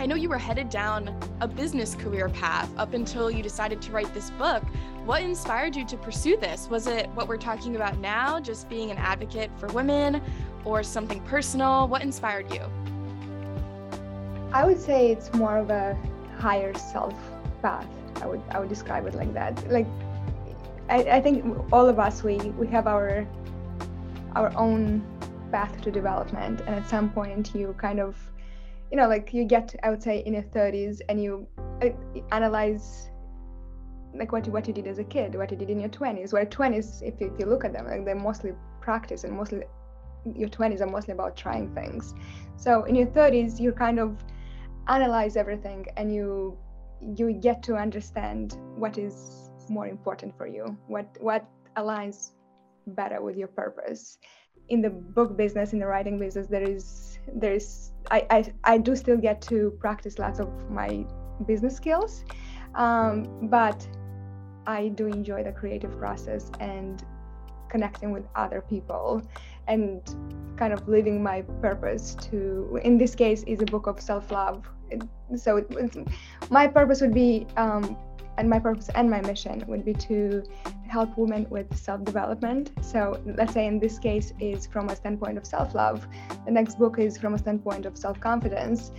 I 0.00 0.06
know 0.06 0.14
you 0.14 0.30
were 0.30 0.38
headed 0.38 0.70
down 0.70 1.14
a 1.42 1.46
business 1.46 1.94
career 1.94 2.30
path 2.30 2.70
up 2.78 2.94
until 2.94 3.30
you 3.30 3.42
decided 3.42 3.82
to 3.82 3.92
write 3.92 4.14
this 4.14 4.30
book. 4.30 4.62
What 5.04 5.20
inspired 5.20 5.76
you 5.76 5.84
to 5.84 5.96
pursue 5.98 6.38
this? 6.38 6.70
Was 6.70 6.86
it 6.86 7.10
what 7.10 7.28
we're 7.28 7.36
talking 7.36 7.76
about 7.76 7.98
now, 7.98 8.40
just 8.40 8.70
being 8.70 8.90
an 8.90 8.96
advocate 8.96 9.50
for 9.58 9.66
women, 9.66 10.22
or 10.64 10.82
something 10.82 11.20
personal? 11.24 11.86
What 11.86 12.00
inspired 12.00 12.50
you? 12.50 12.62
I 14.54 14.64
would 14.64 14.80
say 14.80 15.12
it's 15.12 15.34
more 15.34 15.58
of 15.58 15.68
a 15.68 15.98
higher 16.38 16.72
self 16.72 17.12
path. 17.60 17.86
I 18.22 18.26
would 18.26 18.40
I 18.52 18.58
would 18.58 18.70
describe 18.70 19.06
it 19.06 19.14
like 19.14 19.34
that. 19.34 19.70
Like 19.70 19.86
I, 20.88 21.02
I 21.02 21.20
think 21.20 21.44
all 21.74 21.86
of 21.86 21.98
us 21.98 22.22
we 22.22 22.38
we 22.56 22.68
have 22.68 22.86
our 22.86 23.28
our 24.34 24.50
own 24.56 25.04
path 25.52 25.78
to 25.82 25.90
development 25.90 26.60
and 26.60 26.74
at 26.74 26.88
some 26.88 27.10
point 27.10 27.54
you 27.54 27.74
kind 27.76 28.00
of 28.00 28.16
you 28.90 28.96
know 28.96 29.08
like 29.08 29.32
you 29.32 29.44
get 29.44 29.74
i 29.82 29.90
would 29.90 30.02
say 30.02 30.22
in 30.26 30.34
your 30.34 30.42
30s 30.42 31.00
and 31.08 31.22
you 31.22 31.46
uh, 31.82 31.88
analyze 32.32 33.10
like 34.14 34.32
what 34.32 34.44
you, 34.46 34.52
what 34.52 34.66
you 34.66 34.74
did 34.74 34.86
as 34.86 34.98
a 34.98 35.04
kid 35.04 35.34
what 35.34 35.50
you 35.50 35.56
did 35.56 35.70
in 35.70 35.78
your 35.78 35.88
20s 35.88 36.32
where 36.32 36.44
20s 36.44 37.02
if 37.02 37.20
you, 37.20 37.32
if 37.32 37.38
you 37.38 37.46
look 37.46 37.64
at 37.64 37.72
them 37.72 37.86
like 37.86 38.04
they're 38.04 38.14
mostly 38.14 38.52
practice 38.80 39.24
and 39.24 39.32
mostly 39.32 39.62
your 40.34 40.48
20s 40.48 40.80
are 40.80 40.86
mostly 40.86 41.12
about 41.12 41.36
trying 41.36 41.72
things. 41.74 42.14
So 42.56 42.84
in 42.84 42.94
your 42.94 43.06
30s 43.06 43.60
you 43.60 43.72
kind 43.72 43.98
of 43.98 44.22
analyze 44.88 45.36
everything 45.36 45.86
and 45.96 46.14
you 46.14 46.58
you 47.16 47.32
get 47.32 47.62
to 47.62 47.76
understand 47.76 48.56
what 48.76 48.98
is 48.98 49.50
more 49.68 49.86
important 49.86 50.36
for 50.36 50.46
you 50.46 50.76
what 50.86 51.06
what 51.20 51.46
aligns 51.76 52.32
better 52.88 53.22
with 53.22 53.36
your 53.36 53.48
purpose 53.48 54.18
in 54.70 54.80
the 54.80 54.90
book 54.90 55.36
business 55.36 55.72
in 55.72 55.78
the 55.78 55.86
writing 55.86 56.18
business 56.18 56.46
there 56.46 56.62
is 56.62 57.18
there 57.34 57.52
is 57.52 57.90
I, 58.10 58.26
I, 58.30 58.52
I 58.64 58.78
do 58.78 58.96
still 58.96 59.16
get 59.16 59.40
to 59.42 59.76
practice 59.78 60.18
lots 60.18 60.40
of 60.40 60.48
my 60.70 61.04
business 61.46 61.76
skills, 61.76 62.24
um, 62.74 63.48
but 63.48 63.86
I 64.66 64.88
do 64.88 65.06
enjoy 65.06 65.42
the 65.44 65.52
creative 65.52 65.96
process 65.98 66.50
and 66.60 67.04
connecting 67.68 68.10
with 68.10 68.24
other 68.34 68.62
people 68.62 69.22
and 69.68 70.02
kind 70.56 70.72
of 70.72 70.88
living 70.88 71.22
my 71.22 71.42
purpose 71.62 72.16
to 72.30 72.80
in 72.82 72.98
this 72.98 73.14
case 73.14 73.42
is 73.44 73.62
a 73.62 73.66
book 73.66 73.86
of 73.86 74.00
self-love. 74.00 74.68
So 75.36 75.58
it, 75.58 75.96
my 76.50 76.66
purpose 76.66 77.00
would 77.00 77.14
be 77.14 77.46
um, 77.56 77.96
and 78.40 78.48
my 78.48 78.58
purpose 78.58 78.88
and 78.94 79.10
my 79.10 79.20
mission 79.20 79.62
would 79.68 79.84
be 79.84 79.92
to 79.92 80.42
help 80.88 81.16
women 81.18 81.46
with 81.50 81.68
self-development. 81.76 82.72
So 82.80 83.20
let's 83.38 83.52
say 83.52 83.66
in 83.66 83.78
this 83.78 83.98
case 83.98 84.32
is 84.40 84.66
from 84.66 84.88
a 84.88 84.96
standpoint 84.96 85.36
of 85.36 85.44
self-love. 85.46 86.06
The 86.46 86.50
next 86.50 86.78
book 86.78 86.98
is 86.98 87.18
from 87.18 87.34
a 87.34 87.38
standpoint 87.38 87.84
of 87.84 87.98
self-confidence. 87.98 88.92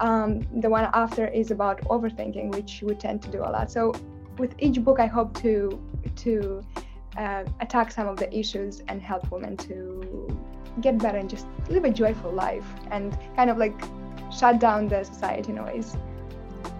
Um, 0.00 0.28
the 0.60 0.68
one 0.68 0.90
after 0.92 1.28
is 1.28 1.52
about 1.52 1.80
overthinking, 1.82 2.54
which 2.56 2.82
we 2.84 2.94
tend 2.96 3.22
to 3.22 3.30
do 3.30 3.40
a 3.48 3.50
lot. 3.56 3.70
So 3.70 3.94
with 4.36 4.52
each 4.58 4.82
book, 4.82 4.98
I 4.98 5.06
hope 5.06 5.30
to 5.42 5.80
to 6.24 6.62
uh, 7.16 7.44
attack 7.60 7.92
some 7.92 8.08
of 8.08 8.16
the 8.16 8.28
issues 8.36 8.82
and 8.88 9.00
help 9.00 9.30
women 9.30 9.56
to 9.68 9.72
get 10.80 10.98
better 10.98 11.18
and 11.18 11.30
just 11.30 11.46
live 11.68 11.84
a 11.84 11.90
joyful 11.90 12.32
life 12.32 12.68
and 12.90 13.16
kind 13.36 13.50
of 13.50 13.58
like 13.58 13.78
shut 14.38 14.58
down 14.60 14.88
the 14.88 15.04
society 15.04 15.52
ways. 15.52 15.96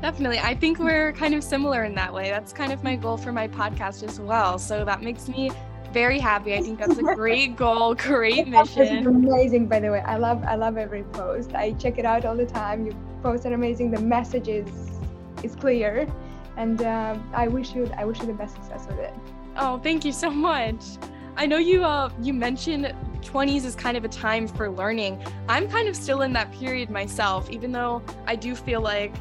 Definitely. 0.00 0.38
I 0.38 0.54
think 0.54 0.78
we're 0.78 1.12
kind 1.12 1.34
of 1.34 1.42
similar 1.42 1.84
in 1.84 1.94
that 1.96 2.12
way. 2.12 2.30
That's 2.30 2.52
kind 2.52 2.72
of 2.72 2.84
my 2.84 2.94
goal 2.96 3.16
for 3.16 3.32
my 3.32 3.48
podcast 3.48 4.02
as 4.02 4.20
well. 4.20 4.58
So 4.58 4.84
that 4.84 5.02
makes 5.02 5.28
me 5.28 5.50
very 5.92 6.18
happy. 6.18 6.54
I 6.54 6.60
think 6.60 6.78
that's 6.78 6.98
a 6.98 7.02
great 7.02 7.56
goal, 7.56 7.94
great 7.96 8.46
mission. 8.46 9.06
amazing, 9.06 9.66
by 9.66 9.80
the 9.80 9.90
way. 9.90 10.00
I 10.00 10.16
love 10.16 10.44
I 10.44 10.54
love 10.54 10.76
every 10.76 11.02
post. 11.04 11.54
I 11.54 11.72
check 11.72 11.98
it 11.98 12.04
out 12.04 12.24
all 12.24 12.36
the 12.36 12.46
time. 12.46 12.86
You 12.86 12.94
post 13.22 13.46
are 13.46 13.52
amazing. 13.52 13.90
The 13.90 14.00
message 14.00 14.48
is 14.48 14.68
is 15.42 15.56
clear, 15.56 16.06
and 16.56 16.82
uh, 16.82 17.18
I 17.32 17.48
wish 17.48 17.74
you 17.74 17.90
I 17.96 18.04
wish 18.04 18.20
you 18.20 18.26
the 18.26 18.34
best 18.34 18.54
success 18.54 18.86
with 18.86 18.98
it. 18.98 19.14
Oh, 19.56 19.78
thank 19.78 20.04
you 20.04 20.12
so 20.12 20.30
much. 20.30 20.84
I 21.36 21.46
know 21.46 21.58
you 21.58 21.84
uh 21.84 22.10
you 22.20 22.34
mentioned 22.34 22.94
20s 23.22 23.64
is 23.64 23.74
kind 23.74 23.96
of 23.96 24.04
a 24.04 24.08
time 24.08 24.46
for 24.46 24.70
learning. 24.70 25.22
I'm 25.48 25.68
kind 25.68 25.88
of 25.88 25.96
still 25.96 26.22
in 26.22 26.32
that 26.34 26.52
period 26.52 26.88
myself, 26.88 27.50
even 27.50 27.72
though 27.72 28.02
I 28.26 28.36
do 28.36 28.54
feel 28.54 28.80
like 28.80 29.12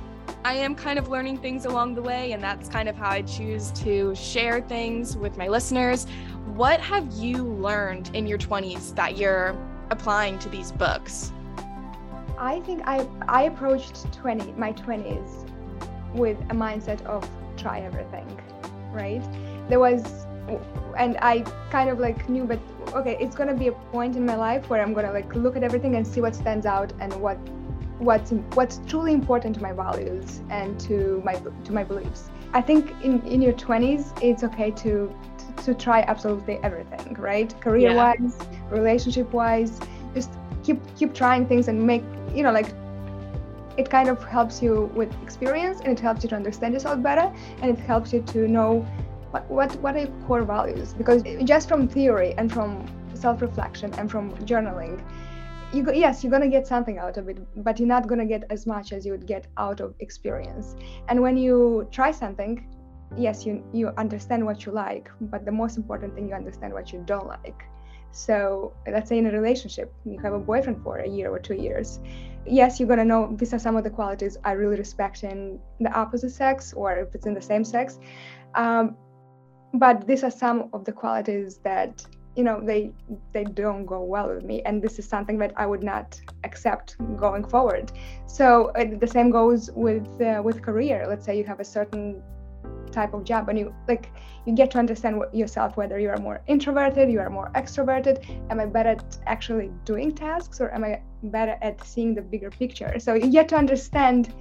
I 0.48 0.54
am 0.54 0.76
kind 0.76 0.98
of 0.98 1.10
learning 1.10 1.40
things 1.40 1.66
along 1.66 1.96
the 1.96 2.02
way, 2.02 2.32
and 2.32 2.42
that's 2.42 2.70
kind 2.70 2.88
of 2.88 2.96
how 2.96 3.10
I 3.10 3.22
choose 3.22 3.70
to 3.84 4.16
share 4.16 4.62
things 4.62 5.18
with 5.18 5.36
my 5.36 5.50
listeners. 5.50 6.08
What 6.56 6.80
have 6.80 7.12
you 7.12 7.44
learned 7.44 8.12
in 8.14 8.26
your 8.26 8.38
20s 8.38 8.96
that 8.96 9.18
you're 9.18 9.58
applying 9.90 10.40
to 10.40 10.48
these 10.48 10.72
books? 10.72 11.34
I 12.38 12.62
think 12.62 12.82
I 12.86 13.06
I 13.28 13.42
approached 13.44 14.10
20 14.14 14.54
my 14.54 14.72
20s 14.72 15.52
with 16.14 16.40
a 16.50 16.54
mindset 16.54 17.06
of 17.06 17.30
try 17.58 17.82
everything, 17.82 18.40
right? 18.94 19.22
There 19.68 19.82
was 19.82 20.26
and 20.98 21.18
I 21.22 21.42
kind 21.72 21.90
of 21.90 22.00
like 22.00 22.30
knew 22.30 22.46
but 22.46 22.60
okay, 22.94 23.18
it's 23.20 23.36
going 23.36 23.50
to 23.50 23.56
be 23.56 23.68
a 23.68 23.74
point 23.92 24.16
in 24.16 24.26
my 24.26 24.38
life 24.38 24.70
where 24.70 24.82
I'm 24.82 24.94
going 24.94 25.08
to 25.08 25.12
like 25.12 25.36
look 25.36 25.58
at 25.58 25.64
everything 25.64 25.96
and 25.96 26.08
see 26.08 26.22
what 26.22 26.34
stands 26.34 26.66
out 26.66 26.94
and 27.02 27.14
what 27.16 27.38
what's 28.00 28.32
what's 28.54 28.80
truly 28.88 29.14
important 29.14 29.56
to 29.56 29.62
my 29.62 29.74
values 29.74 30.42
and 30.50 30.80
to 30.82 31.22
my 31.26 31.36
to 31.64 31.72
my 31.72 31.84
beliefs. 31.84 32.30
I 32.54 32.62
think 32.62 32.94
in 33.04 33.22
in 33.26 33.42
your 33.42 33.54
20s 33.54 34.18
it's 34.22 34.44
okay 34.44 34.72
to 34.72 35.14
to, 35.38 35.64
to 35.64 35.74
try 35.74 36.02
absolutely 36.02 36.60
everything, 36.64 37.16
right? 37.20 37.60
Career 37.62 37.96
wise, 37.96 38.38
yeah. 38.40 38.58
relationship 38.70 39.34
wise, 39.34 39.80
just 40.14 40.32
keep 40.64 40.80
keep 40.96 41.14
trying 41.14 41.48
things 41.48 41.68
and 41.68 41.82
make, 41.82 42.04
you 42.34 42.44
know, 42.44 42.52
like 42.52 42.74
it 43.78 43.90
kind 43.90 44.10
of 44.10 44.24
helps 44.24 44.62
you 44.62 44.92
with 44.96 45.12
experience 45.22 45.82
and 45.82 45.92
it 45.92 46.00
helps 46.00 46.24
you 46.24 46.30
to 46.30 46.36
understand 46.36 46.74
yourself 46.74 47.02
better 47.02 47.32
and 47.62 47.78
it 47.78 47.80
helps 47.80 48.12
you 48.12 48.22
to 48.24 48.48
know 48.48 48.86
what 49.32 49.50
what 49.50 49.76
what 49.82 49.96
are 49.96 50.00
your 50.00 50.14
core 50.26 50.44
values 50.44 50.94
because 50.94 51.22
just 51.44 51.68
from 51.68 51.88
theory 51.88 52.34
and 52.38 52.52
from 52.52 52.84
self-reflection 53.14 53.94
and 53.96 54.10
from 54.10 54.32
journaling 54.38 55.00
you 55.74 55.84
go, 55.84 55.92
yes 55.92 56.24
you're 56.24 56.32
to 56.42 56.48
get 56.48 56.66
something 56.66 56.98
out 56.98 57.18
of 57.18 57.28
it 57.28 57.38
but 57.64 57.80
you're 57.80 57.88
not 57.88 58.08
to 58.08 58.26
get 58.26 58.44
as 58.50 58.66
much 58.66 58.94
as 58.94 59.06
you 59.06 59.12
would 59.12 59.26
get 59.26 59.48
out 59.58 59.80
of 59.80 59.94
experience. 60.00 60.76
And 61.10 61.22
when 61.22 61.38
you 61.38 61.88
try 61.92 62.12
something 62.12 62.68
yes 63.16 63.46
you 63.46 63.64
you 63.74 63.90
understand 63.98 64.46
what 64.46 64.66
you 64.66 64.72
like 64.72 65.10
but 65.22 65.46
the 65.46 65.52
most 65.52 65.78
important 65.78 66.14
thing 66.14 66.28
you 66.28 66.36
understand 66.36 66.74
what 66.74 66.92
you 66.92 67.04
don't 67.06 67.28
like. 67.28 67.64
So 68.12 68.74
let's 68.88 69.10
say 69.10 69.18
in 69.18 69.26
a 69.28 69.32
relationship 69.32 69.94
you 70.06 70.18
have 70.20 70.34
a 70.34 70.40
boyfriend 70.40 70.84
for 70.84 70.98
a 70.98 71.08
year 71.08 71.30
or 71.30 71.40
two 71.40 71.56
years 71.56 72.00
yes 72.50 72.80
you're 72.80 72.96
to 72.96 73.06
know 73.06 73.36
these 73.36 73.54
are 73.54 73.60
some 73.60 73.76
of 73.76 73.84
the 73.84 73.90
qualities 73.90 74.38
i 74.44 74.52
really 74.52 74.78
respect 74.78 75.24
in 75.24 75.60
the 75.80 75.92
opposite 75.92 76.30
sex 76.30 76.74
or 76.74 76.98
if 76.98 77.14
it's 77.14 77.26
in 77.26 77.34
the 77.34 77.42
same 77.42 77.64
sex 77.64 78.00
um, 78.56 78.96
but 79.74 80.08
these 80.08 80.24
are 80.24 80.32
some 80.32 80.70
of 80.74 80.86
the 80.86 80.92
qualities 80.92 81.60
that 81.64 82.06
you 82.38 82.44
know 82.44 82.62
they 82.62 82.92
they 83.34 83.44
don't 83.44 83.86
go 83.86 84.02
well 84.04 84.28
with 84.34 84.44
me. 84.44 84.62
And 84.62 84.82
this 84.82 85.00
is 85.00 85.06
something 85.10 85.38
that 85.40 85.54
i 85.58 85.66
would 85.66 85.84
not 85.84 86.22
accept 86.44 86.96
going 87.18 87.44
forward. 87.44 87.92
So 88.28 88.72
uh, 88.80 88.86
the 89.00 89.08
same 89.08 89.32
goes 89.32 89.72
with 89.72 90.08
uh, 90.22 90.42
with 90.44 90.62
career. 90.62 91.06
Let's 91.10 91.26
say 91.26 91.38
you 91.38 91.46
have 91.46 91.60
a 91.60 91.70
certain 91.78 92.22
type 92.92 93.14
of 93.14 93.24
job 93.24 93.50
and 93.50 93.60
you 93.60 93.74
like 93.88 94.12
you 94.46 94.54
get 94.54 94.72
to 94.72 94.80
understand 94.80 95.22
yourself 95.34 95.76
whether 95.76 96.00
you 96.00 96.10
are 96.10 96.18
more 96.18 96.42
introverted 96.48 97.12
you 97.12 97.20
are 97.20 97.30
more 97.30 97.52
extroverted. 97.56 98.16
Am 98.52 98.60
i 98.60 98.66
better 98.66 98.90
at 98.90 99.18
actually 99.26 99.70
doing 99.84 100.14
tasks 100.14 100.62
or 100.62 100.74
am 100.74 100.84
i 100.84 101.02
better 101.24 101.58
at 101.62 101.84
seeing 101.84 102.14
the 102.16 102.22
bigger 102.22 102.52
picture? 102.52 102.92
So 103.00 103.16
you 103.16 103.30
get 103.32 103.50
to 103.50 103.58
understand 103.58 104.34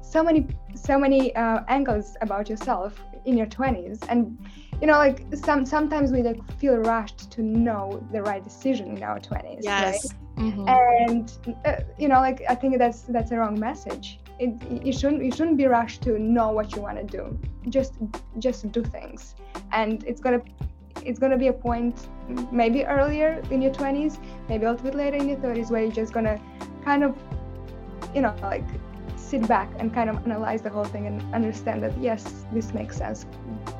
so 0.00 0.22
many 0.22 0.46
so 0.74 0.98
many 0.98 1.34
uh, 1.36 1.60
angles 1.68 2.16
about 2.20 2.48
yourself 2.48 2.98
in 3.24 3.36
your 3.36 3.46
20s 3.46 4.04
and 4.08 4.38
you 4.80 4.86
know 4.86 4.94
like 4.94 5.24
some 5.34 5.64
sometimes 5.64 6.10
we 6.12 6.22
like 6.22 6.40
feel 6.58 6.76
rushed 6.76 7.30
to 7.30 7.42
know 7.42 8.04
the 8.12 8.22
right 8.22 8.42
decision 8.42 8.96
in 8.96 9.02
our 9.02 9.20
20s 9.20 9.58
yes. 9.60 10.12
Right? 10.36 10.44
mm-hmm. 10.44 10.68
and 10.68 11.56
uh, 11.64 11.76
you 11.98 12.08
know 12.08 12.20
like 12.20 12.42
i 12.48 12.54
think 12.54 12.78
that's 12.78 13.02
that's 13.02 13.30
a 13.30 13.36
wrong 13.36 13.58
message. 13.58 14.18
It, 14.38 14.50
you 14.84 14.92
shouldn't 14.92 15.22
you 15.22 15.30
shouldn't 15.30 15.56
be 15.56 15.66
rushed 15.66 16.02
to 16.02 16.18
know 16.18 16.50
what 16.50 16.74
you 16.74 16.82
want 16.82 16.96
to 16.96 17.04
do. 17.04 17.38
Just 17.68 17.92
just 18.38 18.72
do 18.72 18.82
things. 18.82 19.36
And 19.72 20.02
it's 20.04 20.20
gonna 20.20 20.42
it's 21.04 21.18
gonna 21.18 21.38
be 21.38 21.48
a 21.48 21.52
point 21.52 22.08
maybe 22.50 22.84
earlier 22.84 23.42
in 23.50 23.60
your 23.60 23.72
20s 23.72 24.18
maybe 24.48 24.64
a 24.64 24.70
little 24.70 24.84
bit 24.84 24.94
later 24.94 25.16
in 25.16 25.28
your 25.28 25.38
30s 25.38 25.70
where 25.70 25.82
you're 25.82 25.92
just 25.92 26.12
gonna 26.12 26.40
kind 26.84 27.02
of 27.02 27.16
you 28.14 28.22
know 28.22 28.34
like 28.42 28.64
sit 29.32 29.48
back 29.48 29.70
and 29.78 29.94
kind 29.94 30.10
of 30.10 30.16
analyze 30.26 30.60
the 30.60 30.68
whole 30.68 30.84
thing 30.84 31.06
and 31.06 31.16
understand 31.34 31.82
that 31.82 31.94
yes, 32.08 32.44
this 32.52 32.74
makes 32.74 32.98
sense 32.98 33.24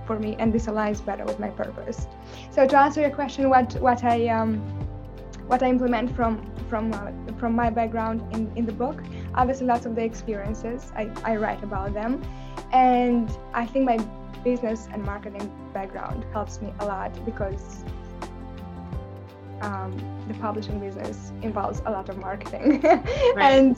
for 0.06 0.18
me 0.18 0.34
and 0.38 0.50
this 0.50 0.66
aligns 0.66 1.04
better 1.04 1.24
with 1.26 1.38
my 1.38 1.50
purpose. 1.50 2.06
So 2.50 2.66
to 2.66 2.76
answer 2.78 3.02
your 3.02 3.14
question, 3.20 3.50
what 3.50 3.68
what 3.86 4.02
I 4.02 4.28
um, 4.28 4.50
what 5.50 5.62
I 5.62 5.68
implement 5.68 6.16
from 6.16 6.32
from 6.70 6.84
uh, 6.94 7.10
from 7.40 7.52
my 7.62 7.68
background 7.68 8.18
in, 8.34 8.50
in 8.56 8.64
the 8.64 8.76
book, 8.84 8.98
obviously 9.34 9.66
lots 9.66 9.84
of 9.84 9.94
the 9.94 10.04
experiences 10.10 10.90
I, 10.96 11.04
I 11.32 11.36
write 11.36 11.62
about 11.62 11.92
them, 11.92 12.12
and 12.72 13.28
I 13.52 13.66
think 13.66 13.84
my 13.84 13.98
business 14.42 14.88
and 14.92 15.04
marketing 15.04 15.46
background 15.74 16.24
helps 16.32 16.62
me 16.62 16.72
a 16.80 16.86
lot 16.86 17.12
because 17.26 17.84
um, 19.60 19.92
the 20.28 20.34
publishing 20.46 20.80
business 20.80 21.32
involves 21.42 21.82
a 21.84 21.90
lot 21.90 22.08
of 22.08 22.16
marketing 22.16 22.80
right. 23.36 23.52
and 23.56 23.76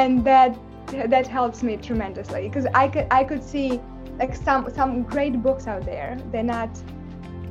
and 0.00 0.24
that 0.24 0.56
that 0.86 1.26
helps 1.26 1.62
me 1.62 1.76
tremendously 1.76 2.48
because 2.48 2.66
I 2.74 2.88
could 2.88 3.06
I 3.10 3.24
could 3.24 3.42
see 3.42 3.80
like 4.18 4.34
some 4.34 4.70
some 4.74 5.02
great 5.02 5.42
books 5.42 5.66
out 5.66 5.84
there. 5.84 6.18
They're 6.30 6.42
not 6.42 6.70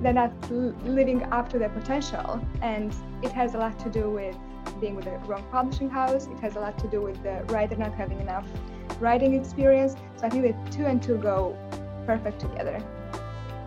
they're 0.01 0.13
not 0.13 0.33
living 0.51 1.23
up 1.31 1.49
to 1.49 1.59
their 1.59 1.69
potential, 1.69 2.41
and 2.61 2.93
it 3.21 3.31
has 3.31 3.53
a 3.53 3.59
lot 3.59 3.77
to 3.79 3.89
do 3.89 4.09
with 4.09 4.35
being 4.79 4.95
with 4.95 5.05
the 5.05 5.11
wrong 5.27 5.43
publishing 5.51 5.89
house. 5.89 6.27
It 6.27 6.39
has 6.39 6.55
a 6.55 6.59
lot 6.59 6.77
to 6.79 6.87
do 6.87 7.01
with 7.01 7.21
the 7.23 7.43
writer 7.53 7.75
not 7.75 7.93
having 7.93 8.19
enough 8.19 8.47
writing 8.99 9.35
experience. 9.35 9.95
So 10.17 10.25
I 10.25 10.29
think 10.29 10.43
that 10.43 10.71
two 10.71 10.85
and 10.85 11.01
two 11.01 11.17
go 11.17 11.55
perfect 12.05 12.39
together. 12.39 12.83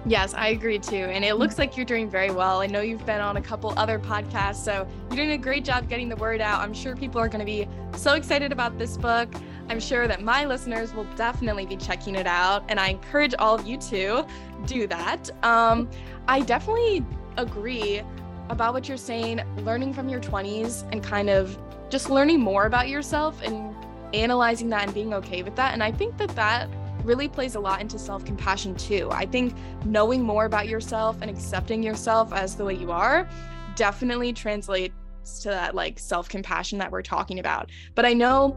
Yes, 0.06 0.34
I 0.34 0.48
agree 0.48 0.78
too. 0.78 0.96
And 0.96 1.24
it 1.24 1.36
looks 1.36 1.58
like 1.58 1.78
you're 1.78 1.86
doing 1.86 2.10
very 2.10 2.30
well. 2.30 2.60
I 2.60 2.66
know 2.66 2.82
you've 2.82 3.06
been 3.06 3.22
on 3.22 3.38
a 3.38 3.40
couple 3.40 3.72
other 3.78 3.98
podcasts, 3.98 4.62
so 4.62 4.86
you're 5.08 5.16
doing 5.16 5.30
a 5.30 5.38
great 5.38 5.64
job 5.64 5.88
getting 5.88 6.10
the 6.10 6.16
word 6.16 6.42
out. 6.42 6.60
I'm 6.60 6.74
sure 6.74 6.94
people 6.94 7.20
are 7.20 7.28
going 7.28 7.40
to 7.40 7.46
be 7.46 7.66
so 7.96 8.12
excited 8.12 8.52
about 8.52 8.78
this 8.78 8.98
book. 8.98 9.32
I'm 9.68 9.80
sure 9.80 10.06
that 10.06 10.22
my 10.22 10.44
listeners 10.44 10.94
will 10.94 11.06
definitely 11.16 11.66
be 11.66 11.76
checking 11.76 12.14
it 12.14 12.26
out, 12.26 12.64
and 12.68 12.78
I 12.78 12.88
encourage 12.88 13.34
all 13.38 13.54
of 13.54 13.66
you 13.66 13.78
to 13.78 14.26
do 14.66 14.86
that. 14.86 15.30
Um, 15.42 15.88
I 16.28 16.40
definitely 16.40 17.04
agree 17.36 18.02
about 18.50 18.74
what 18.74 18.88
you're 18.88 18.96
saying, 18.96 19.40
learning 19.58 19.94
from 19.94 20.08
your 20.08 20.20
20s 20.20 20.84
and 20.92 21.02
kind 21.02 21.30
of 21.30 21.58
just 21.88 22.10
learning 22.10 22.40
more 22.40 22.66
about 22.66 22.88
yourself 22.88 23.40
and 23.42 23.74
analyzing 24.12 24.68
that 24.70 24.84
and 24.84 24.94
being 24.94 25.14
okay 25.14 25.42
with 25.42 25.56
that. 25.56 25.72
And 25.72 25.82
I 25.82 25.90
think 25.90 26.16
that 26.18 26.34
that 26.36 26.68
really 27.02 27.28
plays 27.28 27.54
a 27.54 27.60
lot 27.60 27.80
into 27.80 27.98
self 27.98 28.24
compassion 28.24 28.74
too. 28.74 29.08
I 29.10 29.26
think 29.26 29.54
knowing 29.84 30.22
more 30.22 30.44
about 30.44 30.68
yourself 30.68 31.18
and 31.20 31.30
accepting 31.30 31.82
yourself 31.82 32.32
as 32.32 32.56
the 32.56 32.64
way 32.64 32.74
you 32.74 32.90
are 32.90 33.28
definitely 33.76 34.32
translates 34.32 34.94
to 35.40 35.48
that 35.48 35.74
like 35.74 35.98
self 35.98 36.28
compassion 36.28 36.78
that 36.78 36.90
we're 36.90 37.02
talking 37.02 37.38
about. 37.38 37.70
But 37.94 38.06
I 38.06 38.12
know 38.12 38.56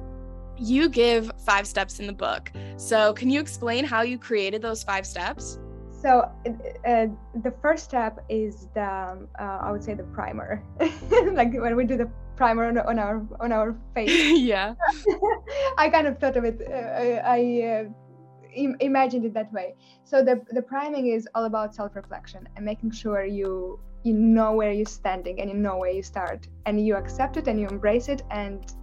you 0.57 0.89
give 0.89 1.31
five 1.45 1.67
steps 1.67 1.99
in 1.99 2.07
the 2.07 2.13
book. 2.13 2.51
So, 2.77 3.13
can 3.13 3.29
you 3.29 3.39
explain 3.39 3.83
how 3.85 4.01
you 4.01 4.17
created 4.17 4.61
those 4.61 4.83
five 4.83 5.05
steps? 5.05 5.59
So, 6.01 6.31
uh, 6.85 7.07
the 7.43 7.53
first 7.61 7.83
step 7.85 8.23
is 8.29 8.67
the, 8.73 8.83
um, 8.83 9.27
uh, 9.39 9.59
I 9.61 9.71
would 9.71 9.83
say, 9.83 9.93
the 9.93 10.03
primer. 10.03 10.63
like 11.33 11.53
when 11.53 11.75
we 11.75 11.85
do 11.85 11.97
the 11.97 12.09
primer 12.35 12.65
on, 12.65 12.77
on 12.77 12.99
our 12.99 13.25
on 13.39 13.51
our 13.51 13.75
face. 13.93 14.09
yeah. 14.39 14.75
I 15.77 15.89
kind 15.89 16.07
of 16.07 16.19
thought 16.19 16.37
of 16.37 16.45
it. 16.45 16.61
Uh, 16.61 17.21
I 17.25 17.39
uh, 17.61 17.89
Im- 18.53 18.77
imagine 18.79 19.25
it 19.25 19.33
that 19.33 19.51
way. 19.51 19.75
So 20.05 20.23
the 20.23 20.41
the 20.51 20.61
priming 20.61 21.07
is 21.07 21.27
all 21.35 21.45
about 21.45 21.75
self-reflection 21.75 22.47
and 22.55 22.63
making 22.63 22.91
sure 22.91 23.25
you 23.25 23.79
you 24.03 24.13
know 24.13 24.53
where 24.53 24.71
you're 24.71 24.85
standing 24.85 25.41
and 25.41 25.49
you 25.49 25.57
know 25.57 25.77
where 25.77 25.91
you 25.91 26.03
start 26.03 26.47
and 26.65 26.85
you 26.85 26.95
accept 26.95 27.35
it 27.37 27.47
and 27.47 27.59
you 27.59 27.67
embrace 27.67 28.07
it 28.07 28.21
and 28.31 28.73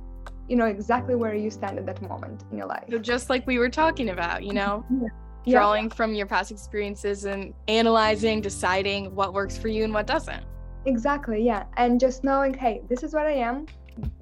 you 0.48 0.56
know 0.56 0.66
exactly 0.66 1.14
where 1.14 1.34
you 1.34 1.50
stand 1.50 1.78
at 1.78 1.86
that 1.86 2.02
moment 2.02 2.44
in 2.50 2.58
your 2.58 2.66
life. 2.66 2.84
So 2.90 2.98
just 2.98 3.30
like 3.30 3.46
we 3.46 3.58
were 3.58 3.70
talking 3.70 4.10
about, 4.10 4.44
you 4.44 4.52
know, 4.52 4.84
Yeah. 5.46 5.58
drawing 5.58 5.90
from 5.90 6.14
your 6.14 6.26
past 6.26 6.50
experiences 6.50 7.26
and 7.26 7.52
analyzing, 7.68 8.40
deciding 8.40 9.14
what 9.14 9.34
works 9.34 9.58
for 9.58 9.68
you 9.68 9.84
and 9.84 9.92
what 9.92 10.06
doesn't. 10.06 10.42
Exactly, 10.86 11.42
yeah. 11.44 11.64
And 11.76 12.00
just 12.00 12.24
knowing, 12.24 12.54
hey, 12.54 12.80
this 12.88 13.02
is 13.02 13.12
what 13.12 13.26
I 13.26 13.32
am, 13.32 13.66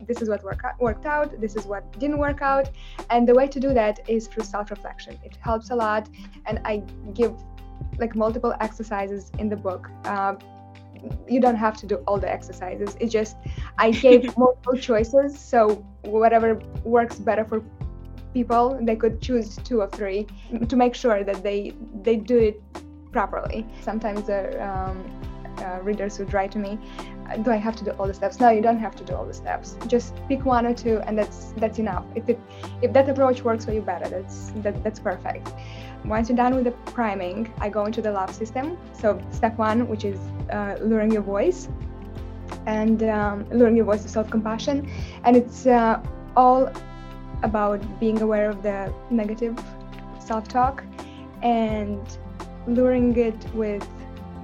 this 0.09 0.21
is 0.21 0.29
what 0.29 0.43
work, 0.43 0.63
worked 0.81 1.07
out, 1.07 1.41
this 1.41 1.55
is 1.55 1.65
what 1.65 1.97
didn't 2.01 2.19
work 2.19 2.43
out. 2.43 2.71
And 3.11 3.29
the 3.29 3.35
way 3.35 3.47
to 3.47 3.61
do 3.61 3.73
that 3.73 4.01
is 4.09 4.27
through 4.27 4.43
self 4.43 4.71
reflection. 4.73 5.17
It 5.25 5.37
helps 5.41 5.71
a 5.71 5.77
lot. 5.77 6.09
And 6.47 6.61
I 6.65 6.83
give 7.15 7.35
like 7.99 8.17
multiple 8.17 8.55
exercises 8.61 9.31
in 9.39 9.49
the 9.49 9.57
book. 9.57 9.89
Uh, 10.05 10.35
you 11.29 11.41
don't 11.41 11.57
have 11.57 11.77
to 11.79 11.87
do 11.87 11.97
all 12.07 12.19
the 12.19 12.31
exercises. 12.31 12.97
It's 13.01 13.13
just 13.13 13.37
I 13.79 13.91
gave 13.91 14.37
multiple 14.39 14.77
choices. 14.77 15.39
So 15.39 15.85
whatever 16.03 16.61
works 16.85 17.19
better 17.19 17.45
for 17.45 17.63
people, 18.35 18.79
they 18.81 18.97
could 18.97 19.21
choose 19.21 19.57
two 19.57 19.81
or 19.81 19.89
three 19.89 20.27
to 20.69 20.77
make 20.77 20.95
sure 20.95 21.25
that 21.25 21.43
they 21.43 21.73
they 22.03 22.17
do 22.17 22.39
it 22.39 22.63
properly. 23.13 23.67
Sometimes 23.81 24.27
the 24.27 24.43
um, 24.67 25.05
uh, 25.59 25.81
readers 25.83 26.19
would 26.19 26.33
write 26.33 26.51
to 26.53 26.59
me, 26.59 26.79
"Do 27.43 27.51
I 27.51 27.57
have 27.57 27.77
to 27.77 27.85
do 27.85 27.91
all 27.99 28.07
the 28.07 28.15
steps?" 28.15 28.41
No, 28.41 28.51
you 28.51 28.63
don't 28.63 28.79
have 28.79 28.97
to 28.97 29.05
do 29.05 29.15
all 29.15 29.27
the 29.27 29.35
steps. 29.35 29.77
Just 29.87 30.15
pick 30.29 30.45
one 30.45 30.67
or 30.67 30.75
two, 30.75 31.01
and 31.07 31.19
that's 31.19 31.53
that's 31.57 31.79
enough. 31.79 32.05
If 32.15 32.29
it 32.29 32.39
if 32.83 32.93
that 32.93 33.09
approach 33.09 33.43
works 33.43 33.65
for 33.65 33.73
you 33.73 33.83
better, 33.83 34.09
that's 34.09 34.53
that, 34.63 34.83
that's 34.85 35.01
perfect. 35.01 35.53
Once 36.05 36.29
you're 36.29 36.37
done 36.37 36.55
with 36.55 36.65
the 36.65 36.73
priming, 36.93 37.53
I 37.61 37.69
go 37.69 37.85
into 37.85 38.03
the 38.03 38.13
love 38.13 38.35
system. 38.35 38.77
So 38.93 39.21
step 39.31 39.57
one, 39.59 39.89
which 39.89 40.05
is 40.05 40.19
uh, 40.51 40.77
luring 40.81 41.13
your 41.13 41.23
voice, 41.23 41.69
and 42.67 43.03
um, 43.05 43.47
luring 43.51 43.77
your 43.77 43.85
voice 43.85 44.03
to 44.03 44.09
self-compassion, 44.09 44.91
and 45.25 45.37
it's 45.37 45.67
uh, 45.67 46.03
all 46.37 46.71
about 47.43 47.81
being 48.01 48.23
aware 48.23 48.49
of 48.49 48.63
the 48.63 48.93
negative 49.11 49.59
self-talk 50.19 50.85
and 51.43 52.19
luring 52.67 53.17
it 53.17 53.35
with 53.55 53.87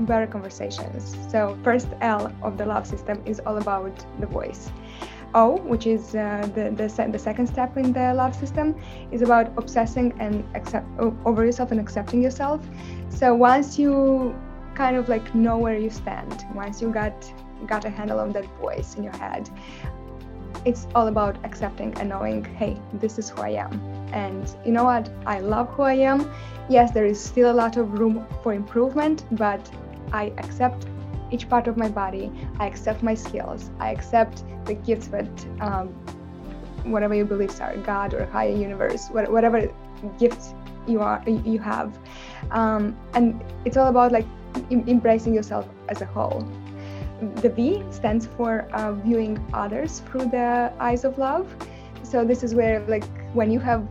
better 0.00 0.26
conversations. 0.26 1.17
So 1.31 1.59
first 1.62 1.88
L 2.00 2.33
of 2.43 2.59
the 2.59 2.67
love 2.67 2.87
system 2.87 3.23
is 3.26 3.40
all 3.40 3.59
about 3.59 3.93
the 4.21 4.26
voice. 4.26 4.71
O, 5.35 5.59
which 5.59 5.87
is 5.87 6.14
uh, 6.14 6.49
the, 6.55 6.71
the, 6.71 7.09
the 7.12 7.19
second 7.19 7.47
step 7.47 7.76
in 7.76 7.93
the 7.93 8.14
love 8.14 8.35
system, 8.35 8.75
is 9.12 9.21
about 9.21 9.52
obsessing 9.59 10.14
and 10.19 10.43
accept 10.55 10.87
over 10.99 11.45
yourself 11.45 11.71
and 11.71 11.81
accepting 11.81 12.23
yourself. 12.23 12.67
So 13.11 13.35
once 13.35 13.78
you 13.78 14.35
kind 14.75 14.97
of 14.97 15.09
like 15.09 15.35
know 15.35 15.59
where 15.59 15.76
you 15.76 15.90
stand, 15.90 16.47
once 16.55 16.81
you 16.81 16.90
got 16.90 17.31
got 17.67 17.85
a 17.85 17.90
handle 17.90 18.21
on 18.21 18.31
that 18.33 18.47
voice 18.61 18.95
in 18.95 19.02
your 19.02 19.17
head, 19.17 19.50
it's 20.64 20.87
all 20.95 21.09
about 21.09 21.37
accepting 21.45 21.93
and 21.99 22.09
knowing, 22.09 22.45
hey, 22.45 22.81
this 22.95 23.19
is 23.19 23.28
who 23.31 23.43
I 23.43 23.50
am. 23.50 23.73
And 24.12 24.49
you 24.64 24.73
know 24.73 24.85
what? 24.85 25.11
I 25.26 25.40
love 25.40 25.69
who 25.71 25.83
I 25.83 25.95
am. 25.95 26.31
Yes, 26.69 26.93
there 26.93 27.07
is 27.07 27.21
still 27.21 27.50
a 27.50 27.57
lot 27.62 27.76
of 27.76 27.99
room 27.99 28.26
for 28.43 28.55
improvement, 28.55 29.25
but 29.33 29.69
I 30.12 30.33
accept 30.38 30.87
each 31.31 31.49
part 31.49 31.67
of 31.67 31.77
my 31.77 31.88
body. 31.88 32.33
I 32.59 32.67
accept 32.67 33.03
my 33.03 33.15
skills. 33.15 33.71
I 33.79 33.91
accept 33.91 34.45
the 34.65 34.75
gifts 34.75 35.09
that 35.09 35.29
um, 35.61 35.88
whatever 36.85 37.15
your 37.15 37.27
beliefs 37.27 37.61
are, 37.61 37.77
God 37.77 38.15
or 38.15 38.27
higher 38.27 38.55
universe, 38.55 39.09
whatever 39.09 39.71
gifts 40.19 40.55
you 40.87 41.00
are, 41.00 41.23
you 41.27 41.59
have, 41.59 41.99
um, 42.50 42.97
and 43.15 43.45
it's 43.65 43.77
all 43.77 43.88
about 43.88 44.12
like 44.12 44.27
embracing 44.71 45.35
yourself 45.35 45.69
as 45.89 46.00
a 46.00 46.06
whole. 46.06 46.47
The 47.37 47.50
V 47.50 47.82
stands 47.91 48.26
for 48.26 48.63
uh, 48.73 48.93
viewing 48.93 49.45
others 49.52 50.00
through 50.00 50.26
the 50.26 50.73
eyes 50.78 51.04
of 51.04 51.19
love. 51.19 51.54
So 52.02 52.25
this 52.25 52.43
is 52.43 52.54
where 52.54 52.80
like 52.87 53.04
when 53.35 53.50
you 53.50 53.59
have 53.61 53.87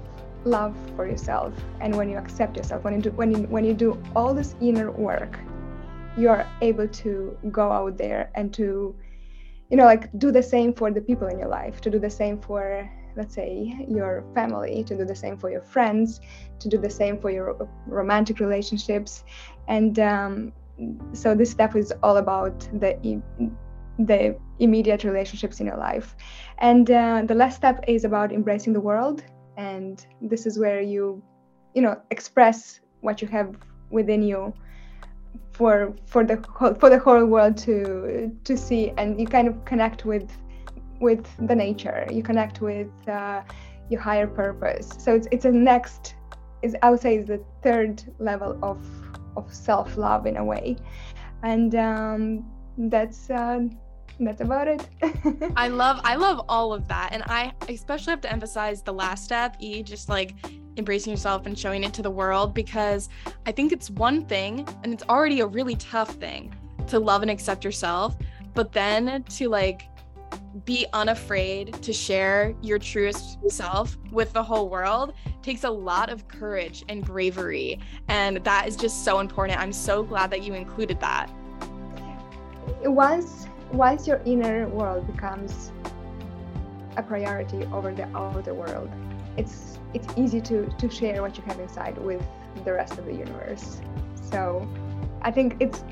love 0.45 0.75
for 0.95 1.05
yourself 1.05 1.53
and 1.81 1.95
when 1.95 2.09
you 2.09 2.17
accept 2.17 2.55
yourself, 2.55 2.83
when 2.83 2.95
you 2.95 3.01
do 3.01 3.11
when 3.11 3.31
you 3.31 3.43
when 3.47 3.65
you 3.65 3.73
do 3.73 4.01
all 4.15 4.33
this 4.33 4.55
inner 4.61 4.91
work, 4.91 5.37
you're 6.17 6.45
able 6.61 6.87
to 6.87 7.37
go 7.51 7.71
out 7.71 7.97
there 7.97 8.31
and 8.35 8.53
to 8.53 8.95
you 9.69 9.77
know 9.77 9.85
like 9.85 10.09
do 10.17 10.31
the 10.31 10.43
same 10.43 10.73
for 10.73 10.91
the 10.91 11.01
people 11.01 11.27
in 11.27 11.37
your 11.39 11.49
life, 11.49 11.81
to 11.81 11.89
do 11.89 11.99
the 11.99 12.09
same 12.09 12.39
for 12.39 12.89
let's 13.15 13.33
say 13.33 13.75
your 13.89 14.23
family, 14.35 14.83
to 14.83 14.95
do 14.95 15.03
the 15.03 15.15
same 15.15 15.37
for 15.37 15.49
your 15.49 15.61
friends, 15.61 16.21
to 16.59 16.69
do 16.69 16.77
the 16.77 16.89
same 16.89 17.19
for 17.19 17.31
your 17.31 17.67
romantic 17.87 18.39
relationships, 18.39 19.23
and 19.67 19.99
um, 19.99 20.53
so 21.13 21.33
this 21.33 21.49
step 21.49 21.75
is 21.75 21.93
all 22.03 22.17
about 22.17 22.59
the 22.79 23.21
the 23.99 24.37
immediate 24.59 25.03
relationships 25.03 25.59
in 25.59 25.65
your 25.65 25.77
life. 25.77 26.15
And 26.59 26.89
uh, 26.89 27.23
the 27.25 27.35
last 27.35 27.55
step 27.55 27.83
is 27.87 28.03
about 28.03 28.31
embracing 28.31 28.73
the 28.73 28.81
world. 28.81 29.23
And 29.57 30.05
this 30.21 30.45
is 30.45 30.59
where 30.59 30.81
you 30.81 31.21
you 31.73 31.81
know 31.81 31.99
express 32.11 32.79
what 33.01 33.21
you 33.21 33.27
have 33.27 33.55
within 33.89 34.21
you 34.21 34.53
for 35.51 35.93
for 36.05 36.23
the 36.23 36.43
whole 36.49 36.73
for 36.75 36.89
the 36.89 36.99
whole 36.99 37.25
world 37.25 37.57
to 37.57 38.31
to 38.43 38.57
see 38.57 38.91
and 38.97 39.19
you 39.19 39.27
kind 39.27 39.47
of 39.47 39.65
connect 39.65 40.05
with 40.05 40.29
with 40.99 41.25
the 41.47 41.55
nature. 41.55 42.07
You 42.11 42.23
connect 42.23 42.61
with 42.61 42.89
uh, 43.07 43.41
your 43.89 44.01
higher 44.01 44.27
purpose. 44.27 44.89
So 44.97 45.15
it's 45.15 45.27
it's 45.31 45.45
a 45.45 45.51
next 45.51 46.15
is 46.63 46.75
i 46.81 46.89
would 46.89 46.99
say 46.99 47.17
is 47.17 47.27
the 47.27 47.39
third 47.61 48.01
level 48.17 48.57
of 48.63 48.79
of 49.35 49.53
self-love 49.53 50.25
in 50.25 50.37
a 50.37 50.43
way. 50.43 50.75
And 51.43 51.75
um, 51.75 52.45
that's 52.77 53.29
uh, 53.29 53.59
that's 54.19 54.41
about 54.41 54.67
it. 54.67 54.87
I 55.55 55.67
love 55.67 56.01
I 56.03 56.15
love 56.15 56.41
all 56.49 56.73
of 56.73 56.87
that. 56.87 57.09
And 57.13 57.23
I 57.27 57.53
especially 57.69 58.11
have 58.11 58.21
to 58.21 58.31
emphasize 58.31 58.81
the 58.81 58.93
last 58.93 59.23
step, 59.23 59.55
E, 59.59 59.83
just 59.83 60.09
like 60.09 60.33
embracing 60.77 61.11
yourself 61.11 61.45
and 61.45 61.57
showing 61.57 61.83
it 61.83 61.93
to 61.93 62.01
the 62.01 62.11
world 62.11 62.53
because 62.53 63.09
I 63.45 63.51
think 63.51 63.71
it's 63.71 63.89
one 63.89 64.25
thing 64.25 64.67
and 64.83 64.93
it's 64.93 65.03
already 65.09 65.41
a 65.41 65.47
really 65.47 65.75
tough 65.75 66.11
thing 66.15 66.53
to 66.87 66.99
love 66.99 67.21
and 67.21 67.31
accept 67.31 67.63
yourself, 67.63 68.15
but 68.53 68.71
then 68.71 69.23
to 69.23 69.49
like 69.49 69.83
be 70.65 70.85
unafraid 70.93 71.73
to 71.81 71.93
share 71.93 72.55
your 72.61 72.79
truest 72.79 73.37
self 73.49 73.97
with 74.11 74.33
the 74.33 74.43
whole 74.43 74.69
world 74.69 75.13
takes 75.41 75.63
a 75.63 75.69
lot 75.69 76.09
of 76.09 76.27
courage 76.27 76.83
and 76.89 77.05
bravery 77.05 77.79
and 78.07 78.37
that 78.37 78.67
is 78.67 78.75
just 78.75 79.05
so 79.05 79.19
important. 79.19 79.59
I'm 79.59 79.73
so 79.73 80.03
glad 80.03 80.31
that 80.31 80.43
you 80.43 80.53
included 80.53 80.99
that. 80.99 81.31
once 82.83 83.47
once 83.71 84.07
your 84.07 84.21
inner 84.25 84.67
world 84.69 85.05
becomes 85.07 85.71
a 86.95 87.03
priority 87.03 87.65
over 87.73 87.93
the 87.93 88.05
outer 88.15 88.53
world 88.53 88.89
it's 89.37 89.79
it's 89.93 90.07
easy 90.17 90.41
to 90.41 90.67
to 90.77 90.89
share 90.89 91.21
what 91.21 91.37
you 91.37 91.43
have 91.43 91.59
inside 91.59 91.97
with 91.97 92.21
the 92.65 92.73
rest 92.73 92.97
of 92.97 93.05
the 93.05 93.13
universe 93.13 93.81
so 94.21 94.67
i 95.21 95.31
think 95.31 95.55
it's 95.59 95.83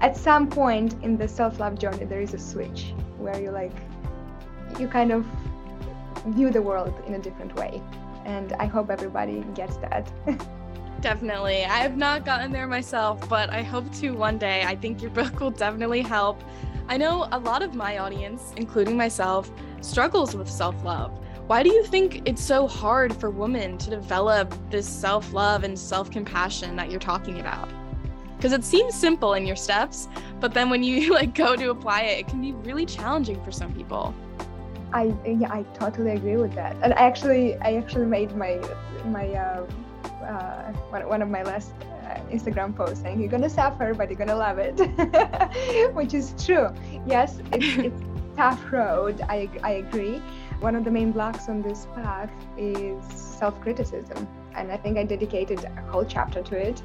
at 0.00 0.16
some 0.16 0.48
point 0.48 0.94
in 1.02 1.16
the 1.16 1.26
self-love 1.26 1.78
journey 1.78 2.04
there 2.04 2.20
is 2.20 2.34
a 2.34 2.38
switch 2.38 2.92
where 3.18 3.40
you 3.40 3.50
like 3.50 3.72
you 4.78 4.88
kind 4.88 5.12
of 5.12 5.24
view 6.26 6.50
the 6.50 6.60
world 6.60 6.94
in 7.06 7.14
a 7.14 7.18
different 7.18 7.54
way 7.56 7.80
and 8.24 8.52
i 8.54 8.66
hope 8.66 8.90
everybody 8.90 9.44
gets 9.54 9.76
that 9.76 10.10
Definitely. 11.04 11.66
I 11.66 11.80
have 11.80 11.98
not 11.98 12.24
gotten 12.24 12.50
there 12.50 12.66
myself, 12.66 13.28
but 13.28 13.50
I 13.50 13.62
hope 13.62 13.92
to 13.96 14.12
one 14.12 14.38
day. 14.38 14.64
I 14.64 14.74
think 14.74 15.02
your 15.02 15.10
book 15.10 15.38
will 15.38 15.50
definitely 15.50 16.00
help. 16.00 16.42
I 16.88 16.96
know 16.96 17.28
a 17.30 17.38
lot 17.38 17.62
of 17.62 17.74
my 17.74 17.98
audience, 17.98 18.54
including 18.56 18.96
myself, 18.96 19.50
struggles 19.82 20.34
with 20.34 20.48
self 20.48 20.82
love. 20.82 21.12
Why 21.46 21.62
do 21.62 21.70
you 21.70 21.84
think 21.84 22.26
it's 22.26 22.42
so 22.42 22.66
hard 22.66 23.14
for 23.14 23.28
women 23.28 23.76
to 23.76 23.90
develop 23.90 24.54
this 24.70 24.88
self 24.88 25.34
love 25.34 25.62
and 25.62 25.78
self 25.78 26.10
compassion 26.10 26.74
that 26.76 26.90
you're 26.90 26.98
talking 26.98 27.40
about? 27.40 27.68
Because 28.36 28.52
it 28.52 28.64
seems 28.64 28.94
simple 28.94 29.34
in 29.34 29.46
your 29.46 29.56
steps, 29.56 30.08
but 30.40 30.54
then 30.54 30.70
when 30.70 30.82
you 30.82 31.12
like 31.18 31.34
go 31.34 31.54
to 31.54 31.68
apply 31.68 32.02
it, 32.02 32.20
it 32.20 32.28
can 32.28 32.40
be 32.40 32.52
really 32.52 32.86
challenging 32.86 33.42
for 33.44 33.52
some 33.52 33.74
people. 33.74 34.14
I 34.94 35.14
yeah, 35.26 35.52
I 35.52 35.64
totally 35.74 36.12
agree 36.12 36.36
with 36.38 36.54
that. 36.54 36.76
And 36.82 36.94
I 36.94 37.00
actually 37.00 37.56
I 37.56 37.74
actually 37.74 38.06
made 38.06 38.34
my 38.34 38.58
my 39.04 39.28
uh, 39.34 39.66
uh, 40.24 40.72
one, 40.88 41.06
one 41.06 41.20
of 41.20 41.28
my 41.28 41.42
last 41.42 41.72
uh, 41.82 42.20
Instagram 42.32 42.74
posts 42.74 43.02
saying 43.02 43.20
you're 43.20 43.30
gonna 43.30 43.50
suffer 43.50 43.92
but 43.92 44.08
you're 44.08 44.18
gonna 44.18 44.34
love 44.34 44.56
it, 44.58 44.78
which 45.94 46.14
is 46.14 46.32
true. 46.42 46.70
Yes, 47.06 47.38
it's, 47.52 47.84
it's 47.84 48.02
tough 48.36 48.72
road. 48.72 49.20
I 49.28 49.50
I 49.62 49.72
agree. 49.72 50.22
One 50.64 50.76
of 50.76 50.84
the 50.84 50.90
main 50.90 51.12
blocks 51.12 51.50
on 51.50 51.60
this 51.60 51.86
path 51.94 52.30
is 52.56 53.04
self-criticism, 53.12 54.26
and 54.56 54.72
I 54.72 54.78
think 54.78 54.96
I 54.96 55.04
dedicated 55.04 55.62
a 55.62 55.82
whole 55.92 56.06
chapter 56.06 56.42
to 56.42 56.56
it. 56.56 56.82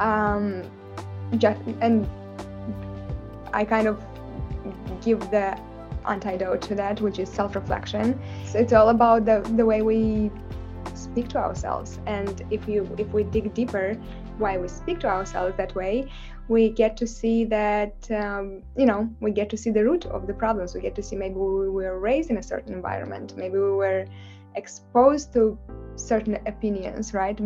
Um, 0.00 0.64
just 1.38 1.60
and 1.80 2.08
I 3.52 3.64
kind 3.64 3.86
of 3.86 4.04
give 5.02 5.20
the 5.30 5.56
antidote 6.04 6.62
to 6.62 6.74
that, 6.74 7.00
which 7.00 7.20
is 7.20 7.28
self-reflection. 7.28 8.18
So 8.44 8.58
it's 8.58 8.72
all 8.72 8.88
about 8.88 9.24
the 9.24 9.38
the 9.54 9.64
way 9.64 9.82
we 9.82 10.32
speak 10.94 11.28
to 11.28 11.38
ourselves 11.38 12.00
and 12.06 12.42
if 12.50 12.66
you 12.66 12.88
if 12.98 13.08
we 13.12 13.22
dig 13.22 13.54
deeper 13.54 13.94
why 14.38 14.56
we 14.58 14.66
speak 14.68 14.98
to 15.00 15.08
ourselves 15.08 15.56
that 15.56 15.74
way 15.74 16.10
we 16.52 16.68
get 16.68 16.96
to 16.98 17.06
see 17.06 17.44
that 17.46 17.94
um, 18.10 18.62
you 18.76 18.86
know 18.90 19.08
we 19.20 19.30
get 19.30 19.48
to 19.50 19.56
see 19.56 19.70
the 19.70 19.82
root 19.82 20.04
of 20.06 20.26
the 20.26 20.34
problems. 20.34 20.74
We 20.74 20.82
get 20.82 20.94
to 20.96 21.02
see 21.02 21.16
maybe 21.16 21.34
we 21.34 21.70
were 21.70 21.98
raised 21.98 22.30
in 22.30 22.36
a 22.36 22.42
certain 22.42 22.74
environment. 22.74 23.34
Maybe 23.36 23.58
we 23.58 23.74
were 23.84 24.04
exposed 24.54 25.32
to 25.32 25.58
certain 25.96 26.38
opinions 26.46 27.14
right 27.14 27.38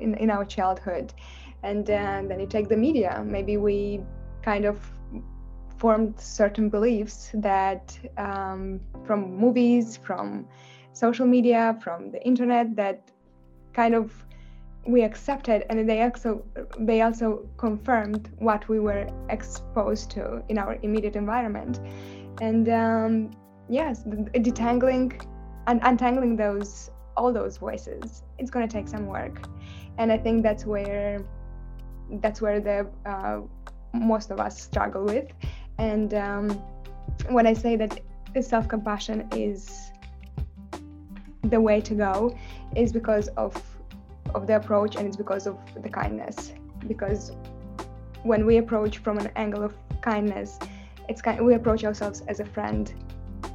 in, 0.00 0.14
in 0.14 0.30
our 0.30 0.44
childhood. 0.44 1.12
And 1.62 1.90
uh, 1.90 2.22
then 2.28 2.40
you 2.40 2.46
take 2.46 2.68
the 2.68 2.76
media. 2.76 3.22
Maybe 3.26 3.56
we 3.56 4.00
kind 4.42 4.64
of 4.64 4.76
formed 5.76 6.18
certain 6.18 6.68
beliefs 6.70 7.30
that 7.34 7.98
um, 8.16 8.80
from 9.04 9.36
movies 9.36 9.96
from 9.96 10.46
social 10.92 11.26
media 11.26 11.78
from 11.82 12.10
the 12.10 12.20
internet 12.26 12.74
that 12.74 13.10
kind 13.72 13.94
of 13.94 14.12
we 14.88 15.02
accepted 15.02 15.66
and 15.68 15.88
they 15.88 16.02
also 16.02 16.42
they 16.78 17.02
also 17.02 17.46
confirmed 17.58 18.30
what 18.38 18.66
we 18.70 18.80
were 18.80 19.06
exposed 19.28 20.10
to 20.10 20.42
in 20.48 20.56
our 20.58 20.78
immediate 20.82 21.14
environment. 21.14 21.78
And 22.40 22.68
um, 22.70 23.30
yes 23.68 24.02
detangling 24.48 25.22
and 25.66 25.80
untangling 25.84 26.36
those 26.36 26.90
all 27.18 27.30
those 27.34 27.58
voices 27.58 28.22
it's 28.38 28.50
going 28.50 28.66
to 28.66 28.72
take 28.72 28.88
some 28.88 29.06
work. 29.06 29.46
And 29.98 30.10
i 30.10 30.16
think 30.16 30.42
that's 30.42 30.64
where 30.64 31.20
that's 32.22 32.40
where 32.40 32.58
the 32.58 32.88
uh, 33.04 33.40
most 33.92 34.30
of 34.30 34.40
us 34.40 34.58
struggle 34.58 35.04
with. 35.04 35.30
And 35.76 36.14
um, 36.14 36.50
when 37.28 37.46
i 37.46 37.52
say 37.52 37.76
that 37.76 38.00
self-compassion 38.40 39.28
is 39.32 39.90
the 41.42 41.60
way 41.60 41.80
to 41.80 41.94
go 41.94 42.36
is 42.76 42.92
because 42.92 43.28
of 43.36 43.52
of 44.34 44.46
the 44.46 44.56
approach 44.56 44.96
and 44.96 45.06
it's 45.06 45.16
because 45.16 45.46
of 45.46 45.56
the 45.82 45.88
kindness. 45.88 46.52
Because 46.86 47.32
when 48.22 48.46
we 48.46 48.58
approach 48.58 48.98
from 48.98 49.18
an 49.18 49.30
angle 49.36 49.62
of 49.62 49.74
kindness 50.00 50.58
it's 51.08 51.22
kind 51.22 51.44
we 51.44 51.54
approach 51.54 51.84
ourselves 51.84 52.22
as 52.28 52.40
a 52.40 52.44
friend 52.44 52.94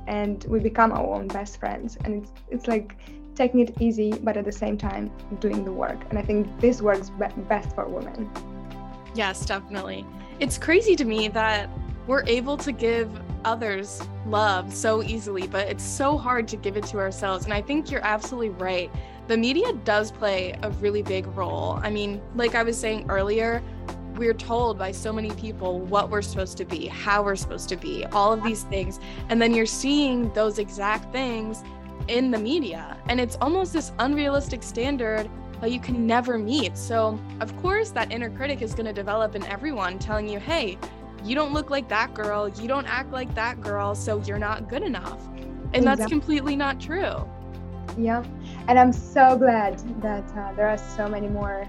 and 0.07 0.43
we 0.45 0.59
become 0.59 0.91
our 0.91 1.15
own 1.15 1.27
best 1.27 1.59
friends. 1.59 1.97
And 2.03 2.23
it's 2.23 2.31
it's 2.49 2.67
like 2.67 2.97
taking 3.35 3.61
it 3.61 3.81
easy 3.81 4.11
but 4.11 4.37
at 4.37 4.45
the 4.45 4.51
same 4.51 4.77
time 4.77 5.11
doing 5.39 5.63
the 5.63 5.71
work. 5.71 5.99
And 6.09 6.19
i 6.19 6.21
think 6.21 6.59
this 6.59 6.81
works 6.81 7.09
be- 7.11 7.41
best 7.47 7.75
for 7.75 7.87
women. 7.87 8.29
Yes 9.15 9.45
definitely. 9.45 10.05
It's 10.39 10.57
crazy 10.57 10.95
to 10.95 11.05
me 11.05 11.27
that 11.29 11.69
we're 12.07 12.23
able 12.25 12.57
to 12.57 12.71
give 12.71 13.09
others 13.45 14.01
love 14.25 14.73
so 14.73 15.03
easily 15.03 15.47
but 15.47 15.67
it's 15.67 15.83
so 15.83 16.17
hard 16.17 16.47
to 16.47 16.57
give 16.57 16.75
it 16.75 16.85
to 16.85 16.97
ourselves. 16.97 17.45
And 17.45 17.53
i 17.53 17.61
think 17.61 17.91
you're 17.91 18.05
absolutely 18.05 18.49
right 18.49 18.91
the 19.27 19.37
media 19.37 19.71
does 19.85 20.11
play 20.11 20.57
a 20.63 20.69
really 20.71 21.01
big 21.01 21.25
role. 21.27 21.79
I 21.81 21.89
mean, 21.89 22.21
like 22.35 22.55
I 22.55 22.63
was 22.63 22.77
saying 22.77 23.09
earlier, 23.09 23.63
we're 24.15 24.33
told 24.33 24.77
by 24.77 24.91
so 24.91 25.11
many 25.11 25.31
people 25.31 25.79
what 25.79 26.09
we're 26.09 26.21
supposed 26.21 26.57
to 26.57 26.65
be, 26.65 26.87
how 26.87 27.23
we're 27.23 27.35
supposed 27.35 27.69
to 27.69 27.75
be, 27.75 28.05
all 28.07 28.33
of 28.33 28.43
these 28.43 28.63
things. 28.63 28.99
And 29.29 29.41
then 29.41 29.53
you're 29.53 29.65
seeing 29.65 30.31
those 30.33 30.59
exact 30.59 31.11
things 31.11 31.63
in 32.07 32.31
the 32.31 32.37
media. 32.37 32.97
And 33.07 33.19
it's 33.19 33.37
almost 33.41 33.73
this 33.73 33.91
unrealistic 33.99 34.61
standard 34.61 35.29
that 35.61 35.71
you 35.71 35.79
can 35.79 36.05
never 36.05 36.37
meet. 36.37 36.77
So, 36.77 37.19
of 37.39 37.55
course, 37.61 37.91
that 37.91 38.11
inner 38.11 38.29
critic 38.29 38.61
is 38.61 38.75
going 38.75 38.85
to 38.85 38.93
develop 38.93 39.35
in 39.35 39.45
everyone 39.45 39.97
telling 39.97 40.27
you, 40.27 40.39
hey, 40.39 40.77
you 41.23 41.35
don't 41.35 41.53
look 41.53 41.69
like 41.69 41.87
that 41.87 42.13
girl, 42.13 42.49
you 42.49 42.67
don't 42.67 42.85
act 42.85 43.11
like 43.11 43.33
that 43.35 43.61
girl, 43.61 43.95
so 43.95 44.21
you're 44.25 44.37
not 44.37 44.69
good 44.69 44.83
enough. 44.83 45.25
And 45.27 45.75
exactly. 45.75 45.85
that's 45.85 46.09
completely 46.09 46.55
not 46.57 46.81
true. 46.81 47.25
Yeah, 47.97 48.23
and 48.67 48.79
I'm 48.79 48.91
so 48.91 49.37
glad 49.37 49.79
that 50.01 50.23
uh, 50.35 50.53
there 50.53 50.67
are 50.67 50.77
so 50.77 51.07
many 51.07 51.27
more 51.27 51.67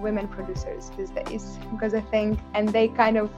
women 0.00 0.28
producers 0.28 0.90
these 0.96 1.10
days 1.10 1.58
because 1.72 1.94
I 1.94 2.00
think, 2.00 2.38
and 2.54 2.68
they 2.68 2.88
kind 2.88 3.16
of 3.16 3.30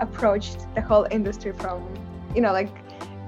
approached 0.00 0.66
the 0.74 0.80
whole 0.80 1.06
industry 1.10 1.52
from, 1.52 1.86
you 2.34 2.40
know, 2.40 2.52
like 2.52 2.72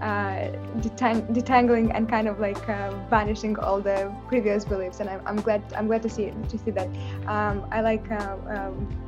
uh, 0.01 0.51
detang- 0.79 1.29
detangling 1.35 1.95
and 1.95 2.09
kind 2.09 2.29
of 2.29 2.41
like 2.41 2.69
uh, 2.69 2.91
vanishing 3.11 3.59
all 3.59 3.81
the 3.81 4.15
previous 4.29 4.65
beliefs. 4.65 5.01
And 5.01 5.11
I'm, 5.11 5.21
I'm 5.27 5.41
glad 5.41 5.63
I'm 5.77 5.87
glad 5.87 6.03
to 6.03 6.09
see 6.09 6.33
to 6.49 6.59
see 6.59 6.71
that. 6.73 6.89
Um, 7.27 7.67
I 7.71 7.81
like. 7.81 8.11
Uh, 8.11 8.37
um, 8.49 9.05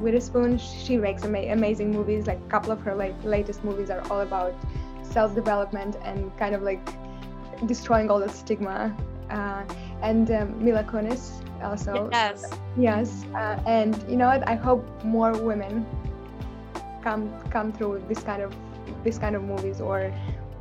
Witherspoon, 0.00 0.58
she 0.58 0.96
makes 0.96 1.24
ama- 1.24 1.52
amazing 1.52 1.90
movies. 1.90 2.28
Like 2.28 2.38
a 2.38 2.48
couple 2.48 2.70
of 2.70 2.80
her 2.82 2.94
like 2.94 3.14
latest 3.24 3.64
movies 3.64 3.90
are 3.90 4.00
all 4.12 4.20
about 4.20 4.54
self-development 5.02 5.96
and 6.04 6.36
kind 6.38 6.54
of 6.54 6.62
like 6.62 6.86
destroying 7.66 8.10
all 8.10 8.20
the 8.20 8.28
stigma. 8.28 8.96
Uh, 9.30 9.62
and 10.02 10.30
um, 10.30 10.64
Mila 10.64 10.84
Kunis 10.84 11.44
also. 11.62 12.08
Yes. 12.12 12.44
Yes. 12.76 13.24
Uh, 13.34 13.60
and 13.66 14.02
you 14.08 14.16
know 14.16 14.28
what? 14.28 14.48
I 14.48 14.54
hope 14.54 14.84
more 15.04 15.32
women 15.32 15.86
come 17.02 17.32
come 17.50 17.72
through 17.72 18.02
this 18.08 18.20
kind 18.22 18.42
of 18.42 18.54
this 19.04 19.18
kind 19.18 19.36
of 19.36 19.42
movies 19.42 19.80
or 19.80 20.12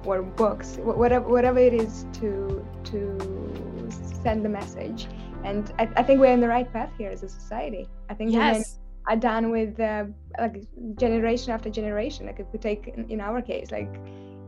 or 0.05 0.21
books, 0.21 0.77
whatever 0.77 1.27
whatever 1.27 1.59
it 1.59 1.73
is 1.73 2.05
to 2.13 2.65
to 2.85 3.89
send 4.23 4.43
the 4.43 4.49
message. 4.49 5.07
And 5.43 5.71
I, 5.79 5.89
I 5.95 6.03
think 6.03 6.19
we're 6.19 6.33
in 6.33 6.41
the 6.41 6.47
right 6.47 6.71
path 6.71 6.91
here 6.97 7.09
as 7.09 7.23
a 7.23 7.29
society. 7.29 7.87
I 8.09 8.13
think 8.13 8.31
yes. 8.31 8.53
women 8.53 8.65
are 9.07 9.15
done 9.15 9.51
with 9.51 9.79
uh, 9.79 10.05
like 10.39 10.63
generation 10.95 11.51
after 11.51 11.69
generation. 11.69 12.25
Like 12.25 12.39
if 12.39 12.47
we 12.51 12.59
take 12.59 12.87
in, 12.87 13.09
in 13.09 13.21
our 13.21 13.41
case, 13.41 13.71
like 13.71 13.93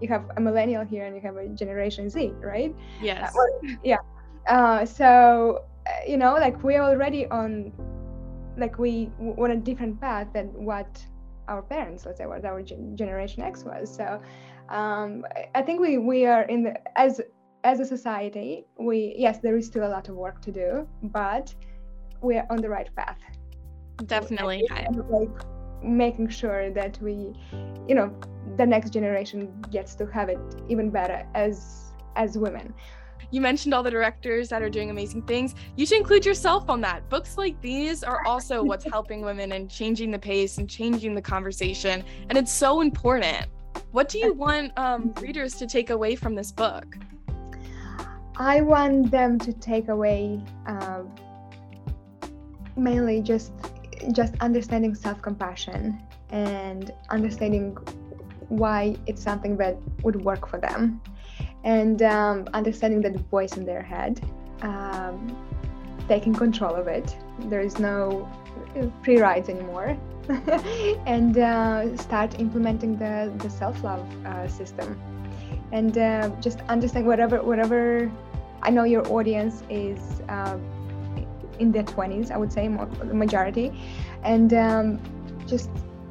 you 0.01 0.07
have 0.07 0.25
a 0.37 0.41
millennial 0.41 0.83
here 0.83 1.05
and 1.05 1.15
you 1.15 1.21
have 1.21 1.37
a 1.37 1.47
generation 1.49 2.09
z 2.09 2.31
right? 2.41 2.75
Yes. 3.01 3.35
Uh, 3.35 3.67
yeah. 3.83 3.97
Uh, 4.47 4.85
so 4.85 5.63
uh, 5.87 5.91
you 6.07 6.17
know 6.17 6.33
like 6.33 6.61
we're 6.63 6.81
already 6.81 7.25
on 7.27 7.71
like 8.57 8.77
we 8.79 9.09
on 9.37 9.51
a 9.51 9.55
different 9.55 9.99
path 10.01 10.27
than 10.33 10.47
what 10.47 11.05
our 11.47 11.61
parents 11.61 12.05
let's 12.05 12.17
say 12.19 12.25
what 12.25 12.45
our 12.45 12.61
generation 12.61 13.43
x 13.43 13.63
was. 13.63 13.93
So 13.93 14.21
um, 14.69 15.25
i 15.55 15.61
think 15.61 15.79
we 15.81 15.97
we 15.97 16.25
are 16.25 16.43
in 16.43 16.63
the 16.63 16.73
as 16.97 17.21
as 17.63 17.79
a 17.79 17.85
society 17.85 18.65
we 18.77 19.15
yes 19.17 19.39
there 19.39 19.57
is 19.57 19.65
still 19.65 19.85
a 19.85 19.91
lot 19.97 20.07
of 20.09 20.15
work 20.15 20.41
to 20.41 20.51
do 20.51 20.87
but 21.03 21.53
we're 22.21 22.45
on 22.49 22.61
the 22.61 22.69
right 22.69 22.89
path. 22.95 23.19
Definitely 24.05 24.67
making 25.83 26.29
sure 26.29 26.69
that 26.71 26.99
we 27.01 27.33
you 27.87 27.95
know 27.95 28.13
the 28.57 28.65
next 28.65 28.91
generation 28.91 29.51
gets 29.71 29.95
to 29.95 30.05
have 30.07 30.29
it 30.29 30.39
even 30.67 30.89
better 30.89 31.25
as 31.33 31.93
as 32.15 32.37
women 32.37 32.73
you 33.31 33.41
mentioned 33.41 33.73
all 33.73 33.83
the 33.83 33.91
directors 33.91 34.49
that 34.49 34.61
are 34.61 34.69
doing 34.69 34.89
amazing 34.89 35.21
things. 35.23 35.53
You 35.75 35.85
should 35.85 35.99
include 35.99 36.25
yourself 36.25 36.69
on 36.69 36.81
that. 36.81 37.07
Books 37.09 37.37
like 37.37 37.59
these 37.61 38.03
are 38.03 38.25
also 38.25 38.63
what's 38.63 38.85
helping 38.91 39.21
women 39.21 39.51
and 39.51 39.69
changing 39.69 40.09
the 40.09 40.17
pace 40.17 40.57
and 40.57 40.67
changing 40.69 41.13
the 41.13 41.21
conversation. 41.21 42.03
And 42.29 42.37
it's 42.37 42.51
so 42.51 42.81
important. 42.81 43.45
What 43.91 44.09
do 44.09 44.17
you 44.17 44.33
want 44.33 44.77
um, 44.77 45.13
readers 45.21 45.55
to 45.55 45.67
take 45.67 45.89
away 45.91 46.15
from 46.15 46.33
this 46.33 46.51
book? 46.51 46.97
I 48.35 48.61
want 48.61 49.11
them 49.11 49.37
to 49.39 49.53
take 49.53 49.89
away 49.89 50.41
uh, 50.65 51.03
mainly 52.75 53.21
just 53.21 53.51
just 54.11 54.33
understanding 54.39 54.95
self-compassion 54.95 56.01
and 56.31 56.91
understanding 57.09 57.77
why 58.49 58.95
it's 59.07 59.21
something 59.21 59.57
that 59.57 59.77
would 60.03 60.23
work 60.23 60.47
for 60.47 60.59
them. 60.59 61.01
And 61.63 62.01
um, 62.01 62.47
understanding 62.53 63.01
that 63.01 63.15
voice 63.29 63.57
in 63.57 63.65
their 63.65 63.81
head 63.81 64.21
um, 64.61 65.35
taking 66.07 66.33
control 66.33 66.73
of 66.75 66.87
it. 66.87 67.15
There 67.41 67.61
is 67.61 67.79
no 67.79 68.27
free 69.03 69.19
rides 69.19 69.49
anymore. 69.49 69.97
And 71.05 71.37
uh, 71.37 71.97
start 71.97 72.39
implementing 72.39 72.97
the, 72.97 73.33
the 73.37 73.49
self-love 73.49 74.05
uh, 74.25 74.47
system. 74.47 74.99
And 75.71 75.97
uh, 75.97 76.29
just 76.39 76.59
understand 76.69 77.05
whatever 77.05 77.41
whatever 77.41 78.11
i 78.61 78.69
know 78.69 78.83
your 78.83 79.07
audience 79.07 79.63
is 79.69 79.99
uh, 80.29 80.57
in 81.59 81.71
their 81.71 81.83
20s 81.83 82.31
i 82.31 82.37
would 82.37 82.51
say 82.51 82.67
more, 82.67 82.85
the 82.85 83.13
majority 83.13 83.71
and 84.23 84.53
um, 84.53 84.99
just 85.47 85.69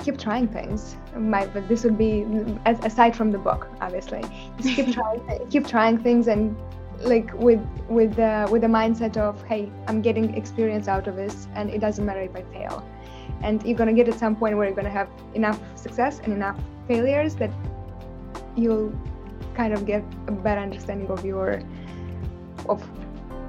keep 0.08 0.18
trying 0.18 0.48
things. 0.48 0.96
My, 1.16 1.46
but 1.46 1.68
this 1.68 1.84
would 1.84 1.98
be 1.98 2.24
aside 2.66 3.16
from 3.16 3.32
the 3.32 3.38
book, 3.38 3.68
obviously. 3.80 4.22
Just 4.60 4.76
keep 4.76 4.92
trying, 4.98 5.46
keep 5.50 5.66
trying 5.66 5.98
things, 5.98 6.28
and 6.28 6.56
like 7.00 7.32
with 7.34 7.60
with 7.88 8.14
the 8.16 8.48
with 8.50 8.62
the 8.62 8.68
mindset 8.68 9.16
of, 9.16 9.42
hey, 9.44 9.70
I'm 9.86 10.00
getting 10.02 10.34
experience 10.34 10.88
out 10.88 11.06
of 11.06 11.16
this, 11.16 11.48
and 11.54 11.70
it 11.70 11.80
doesn't 11.80 12.04
matter 12.04 12.20
if 12.20 12.34
I 12.34 12.42
fail. 12.52 12.86
And 13.42 13.62
you're 13.64 13.76
gonna 13.76 13.92
get 13.92 14.08
at 14.08 14.18
some 14.18 14.34
point 14.36 14.56
where 14.56 14.66
you're 14.66 14.76
gonna 14.76 14.90
have 14.90 15.08
enough 15.34 15.60
success 15.76 16.20
and 16.24 16.32
enough 16.32 16.58
failures 16.86 17.34
that 17.36 17.50
you'll 18.56 18.92
kind 19.54 19.72
of 19.72 19.86
get 19.86 20.02
a 20.26 20.32
better 20.32 20.60
understanding 20.60 21.08
of 21.08 21.24
your 21.24 21.60
of 22.68 22.82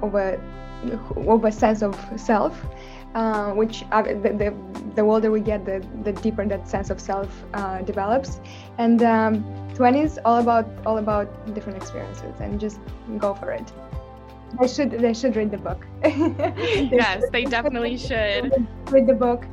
of 0.02 0.14
a 0.14 0.38
of 1.16 1.44
a 1.44 1.52
sense 1.52 1.82
of 1.82 1.94
self 2.16 2.66
uh, 3.14 3.52
which 3.52 3.80
the, 3.90 4.34
the, 4.38 4.54
the, 4.94 5.02
older 5.02 5.30
we 5.30 5.40
get, 5.40 5.64
the, 5.64 5.84
the 6.04 6.12
deeper 6.12 6.46
that 6.46 6.68
sense 6.68 6.90
of 6.90 7.00
self 7.00 7.44
uh, 7.54 7.82
develops. 7.82 8.40
And 8.78 9.02
um, 9.02 9.44
20s 9.74 10.18
all 10.24 10.38
about 10.38 10.68
all 10.86 10.98
about 10.98 11.54
different 11.54 11.76
experiences 11.76 12.34
and 12.40 12.60
just 12.60 12.78
go 13.18 13.34
for 13.34 13.50
it. 13.50 13.72
they 14.60 14.68
should 14.68 14.90
they 14.90 15.14
should 15.14 15.36
read 15.36 15.50
the 15.50 15.58
book. 15.58 15.86
yes, 16.04 17.24
they 17.32 17.44
definitely 17.56 17.96
should 17.96 18.66
read 18.90 19.06
the 19.06 19.14
book 19.14 19.44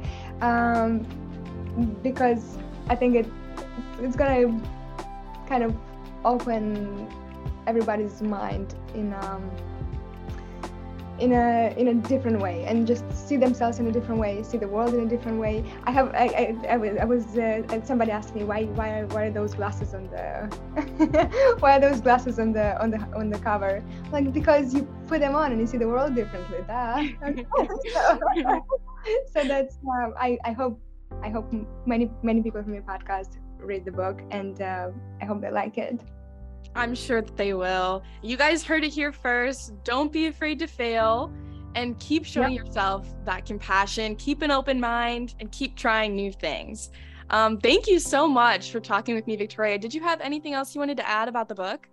um, 0.41 1.05
because 2.03 2.57
I 2.89 2.95
think 2.95 3.15
it 3.15 3.27
it's 4.01 4.15
gonna 4.15 4.59
kind 5.47 5.63
of 5.63 5.75
open 6.25 7.07
everybody's 7.67 8.21
mind 8.21 8.75
in 8.95 9.13
um, 9.13 9.49
in 11.19 11.33
a 11.33 11.73
in 11.77 11.87
a 11.87 11.93
different 11.93 12.39
way 12.39 12.63
and 12.65 12.85
just 12.85 13.03
see 13.11 13.37
themselves 13.37 13.79
in 13.79 13.87
a 13.87 13.91
different 13.91 14.19
way 14.19 14.43
see 14.43 14.57
the 14.57 14.67
world 14.67 14.93
in 14.93 15.01
a 15.01 15.09
different 15.09 15.39
way. 15.39 15.63
I 15.85 15.91
have 15.91 16.13
i 16.13 16.25
i, 16.41 16.73
I 16.73 16.77
was, 16.77 16.97
I 16.97 17.05
was 17.05 17.37
uh, 17.37 17.81
somebody 17.83 18.11
asked 18.11 18.35
me 18.35 18.43
why 18.43 18.65
why 18.77 18.89
are, 18.99 19.07
why 19.07 19.25
are 19.25 19.31
those 19.31 19.55
glasses 19.55 19.93
on 19.93 20.09
the 20.09 21.55
why 21.59 21.77
are 21.77 21.79
those 21.79 22.01
glasses 22.01 22.39
on 22.39 22.53
the 22.53 22.79
on 22.81 22.91
the 22.91 22.99
on 23.15 23.29
the 23.29 23.39
cover? 23.39 23.83
Like 24.11 24.31
because 24.31 24.73
you 24.73 24.83
put 25.07 25.19
them 25.19 25.35
on 25.35 25.51
and 25.51 25.59
you 25.59 25.67
see 25.67 25.77
the 25.77 25.87
world 25.87 26.15
differently. 26.15 26.59
That 26.67 27.03
so 29.33 29.43
that's 29.43 29.77
um, 29.87 30.13
i 30.19 30.37
i 30.43 30.51
hope 30.51 30.79
i 31.23 31.29
hope 31.29 31.51
many 31.85 32.11
many 32.23 32.41
people 32.41 32.61
from 32.61 32.73
your 32.73 32.83
podcast 32.83 33.37
read 33.59 33.85
the 33.85 33.91
book 33.91 34.21
and 34.31 34.61
uh, 34.61 34.89
i 35.21 35.25
hope 35.25 35.41
they 35.41 35.51
like 35.51 35.77
it 35.77 36.01
I'm 36.77 36.93
sure 36.93 37.23
that 37.23 37.35
they 37.35 37.55
will. 37.55 38.03
You 38.21 38.37
guys 38.37 38.63
heard 38.63 38.83
it 38.83 38.93
here 38.93 39.11
first. 39.11 39.73
Don't 39.83 40.11
be 40.13 40.27
afraid 40.27 40.59
to 40.59 40.67
fail 40.67 41.33
and 41.73 41.99
keep 41.99 42.23
showing 42.23 42.53
yep. 42.53 42.65
yourself 42.65 43.07
that 43.25 43.45
compassion, 43.45 44.15
keep 44.15 44.43
an 44.43 44.51
open 44.51 44.79
mind, 44.79 45.33
and 45.39 45.51
keep 45.51 45.75
trying 45.75 46.15
new 46.15 46.31
things. 46.31 46.91
Um, 47.31 47.57
thank 47.57 47.87
you 47.87 47.99
so 47.99 48.27
much 48.27 48.71
for 48.71 48.79
talking 48.79 49.15
with 49.15 49.25
me, 49.25 49.35
Victoria. 49.35 49.79
Did 49.79 49.93
you 49.93 50.01
have 50.01 50.21
anything 50.21 50.53
else 50.53 50.75
you 50.75 50.79
wanted 50.79 50.97
to 50.97 51.09
add 51.09 51.27
about 51.27 51.49
the 51.49 51.55
book? 51.55 51.89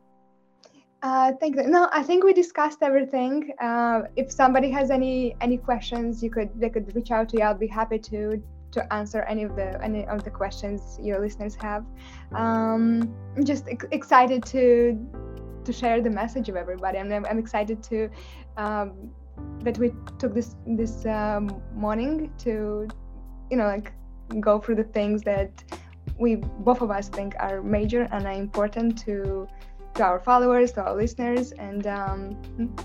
Uh, 1.03 1.33
thank 1.41 1.57
you. 1.57 1.63
No, 1.67 1.89
I 1.93 2.03
think 2.03 2.23
we 2.23 2.33
discussed 2.35 2.79
everything. 2.83 3.53
Uh, 3.61 4.03
if 4.17 4.31
somebody 4.31 4.71
has 4.71 4.91
any 4.91 5.35
any 5.41 5.57
questions, 5.57 6.23
you 6.23 6.31
could 6.31 6.49
they 6.59 6.71
could 6.71 6.95
reach 6.95 7.11
out 7.11 7.29
to 7.31 7.39
you. 7.39 7.43
I'll 7.43 7.55
be 7.55 7.67
happy 7.67 7.99
to 7.99 8.43
to 8.75 8.93
answer 8.93 9.23
any 9.23 9.43
of 9.43 9.57
the 9.57 9.83
any 9.83 10.07
of 10.07 10.25
the 10.25 10.31
questions 10.31 10.99
your 11.03 11.19
listeners 11.21 11.55
have. 11.57 11.85
Um, 12.33 13.15
I'm 13.37 13.45
just 13.45 13.69
ex- 13.69 13.87
excited 13.91 14.45
to 14.47 14.63
to 15.65 15.73
share 15.73 16.01
the 16.01 16.11
message 16.11 16.49
of 16.49 16.57
everybody, 16.57 16.99
I'm, 16.99 17.13
I'm 17.13 17.39
excited 17.39 17.83
to 17.85 18.11
um, 18.57 19.11
that 19.63 19.79
we 19.79 19.93
took 20.19 20.35
this 20.35 20.57
this 20.67 21.07
um, 21.07 21.63
morning 21.75 22.33
to 22.39 22.87
you 23.51 23.57
know 23.57 23.67
like 23.67 23.93
go 24.41 24.59
through 24.59 24.77
the 24.77 24.85
things 24.99 25.23
that 25.23 25.51
we 26.19 26.37
both 26.37 26.81
of 26.81 26.91
us 26.91 27.09
think 27.09 27.35
are 27.39 27.63
major 27.63 28.03
and 28.13 28.27
are 28.27 28.33
important 28.33 28.99
to 29.05 29.49
to 29.95 30.03
our 30.03 30.19
followers, 30.19 30.73
to 30.73 30.83
our 30.83 30.97
listeners, 30.97 31.53
and 31.53 31.87
um, 31.87 32.37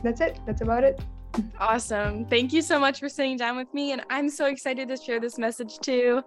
that's 0.04 0.22
it. 0.22 0.40
That's 0.46 0.62
about 0.62 0.84
it. 0.84 1.02
Awesome. 1.60 2.26
Thank 2.26 2.54
you 2.54 2.62
so 2.62 2.80
much 2.80 3.00
for 3.00 3.10
sitting 3.10 3.38
down 3.38 3.58
with 3.58 3.74
me. 3.74 3.92
And 3.92 4.04
I'm 4.10 4.30
so 4.30 4.46
excited 4.46 4.88
to 4.88 4.98
share 4.98 5.20
this 5.20 5.38
message 5.38 5.80
too. 5.80 6.24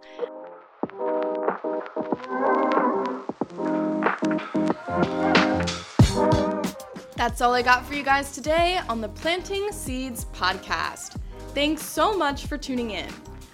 That's 7.16 7.40
all 7.40 7.54
I 7.54 7.62
got 7.62 7.86
for 7.86 7.94
you 7.94 8.02
guys 8.02 8.32
today 8.32 8.80
on 8.88 9.00
the 9.00 9.08
Planting 9.08 9.70
Seeds 9.70 10.24
podcast. 10.26 11.18
Thanks 11.54 11.82
so 11.82 12.16
much 12.16 12.46
for 12.46 12.58
tuning 12.58 12.90
in. 12.90 13.08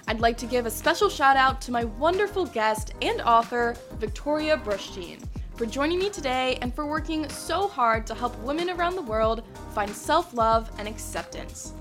I'd 0.07 0.21
like 0.21 0.39
to 0.39 0.47
give 0.47 0.65
a 0.65 0.71
special 0.71 1.11
shout 1.11 1.37
out 1.37 1.61
to 1.63 1.73
my 1.73 1.85
wonderful 1.85 2.47
guest 2.47 2.95
and 3.03 3.21
author, 3.21 3.77
Victoria 3.99 4.57
Brushstein 4.57 5.23
for 5.59 5.67
joining 5.67 5.99
me 5.99 6.09
today 6.09 6.57
and 6.63 6.73
for 6.73 6.87
working 6.87 7.29
so 7.29 7.67
hard 7.67 8.07
to 8.07 8.15
help 8.15 8.39
women 8.39 8.71
around 8.71 8.95
the 8.95 9.03
world 9.03 9.43
find 9.75 9.91
self 9.91 10.33
love 10.33 10.71
and 10.79 10.87
acceptance. 10.87 11.75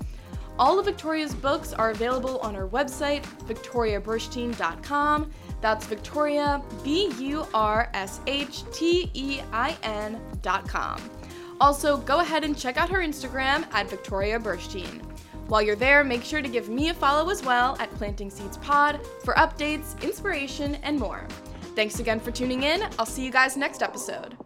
All 0.58 0.80
of 0.80 0.86
Victoria's 0.86 1.32
books 1.32 1.72
are 1.72 1.90
available 1.90 2.40
on 2.40 2.56
her 2.56 2.66
website, 2.66 3.22
victoriabrushstein.com. 3.46 5.30
That's 5.60 5.86
Victoria, 5.86 6.60
B 6.82 7.12
U 7.20 7.46
R 7.54 7.88
S 7.94 8.20
H 8.26 8.64
T 8.72 9.12
E 9.14 9.40
I 9.52 9.76
N.com. 9.84 11.00
Also, 11.60 11.98
go 11.98 12.18
ahead 12.18 12.42
and 12.42 12.58
check 12.58 12.76
out 12.76 12.90
her 12.90 12.98
Instagram 12.98 13.64
at 13.72 13.88
Victoria 13.88 14.40
Burshtein. 14.40 15.02
While 15.46 15.62
you're 15.62 15.76
there, 15.76 16.02
make 16.02 16.24
sure 16.24 16.42
to 16.42 16.48
give 16.48 16.68
me 16.68 16.88
a 16.88 16.94
follow 16.94 17.30
as 17.30 17.44
well 17.44 17.76
at 17.78 17.94
Planting 17.94 18.30
Seeds 18.30 18.58
Pod 18.58 19.00
for 19.24 19.34
updates, 19.34 20.00
inspiration, 20.02 20.74
and 20.82 20.98
more. 20.98 21.26
Thanks 21.78 22.00
again 22.00 22.18
for 22.18 22.32
tuning 22.32 22.64
in. 22.64 22.82
I'll 22.98 23.06
see 23.06 23.24
you 23.24 23.30
guys 23.30 23.56
next 23.56 23.84
episode. 23.84 24.36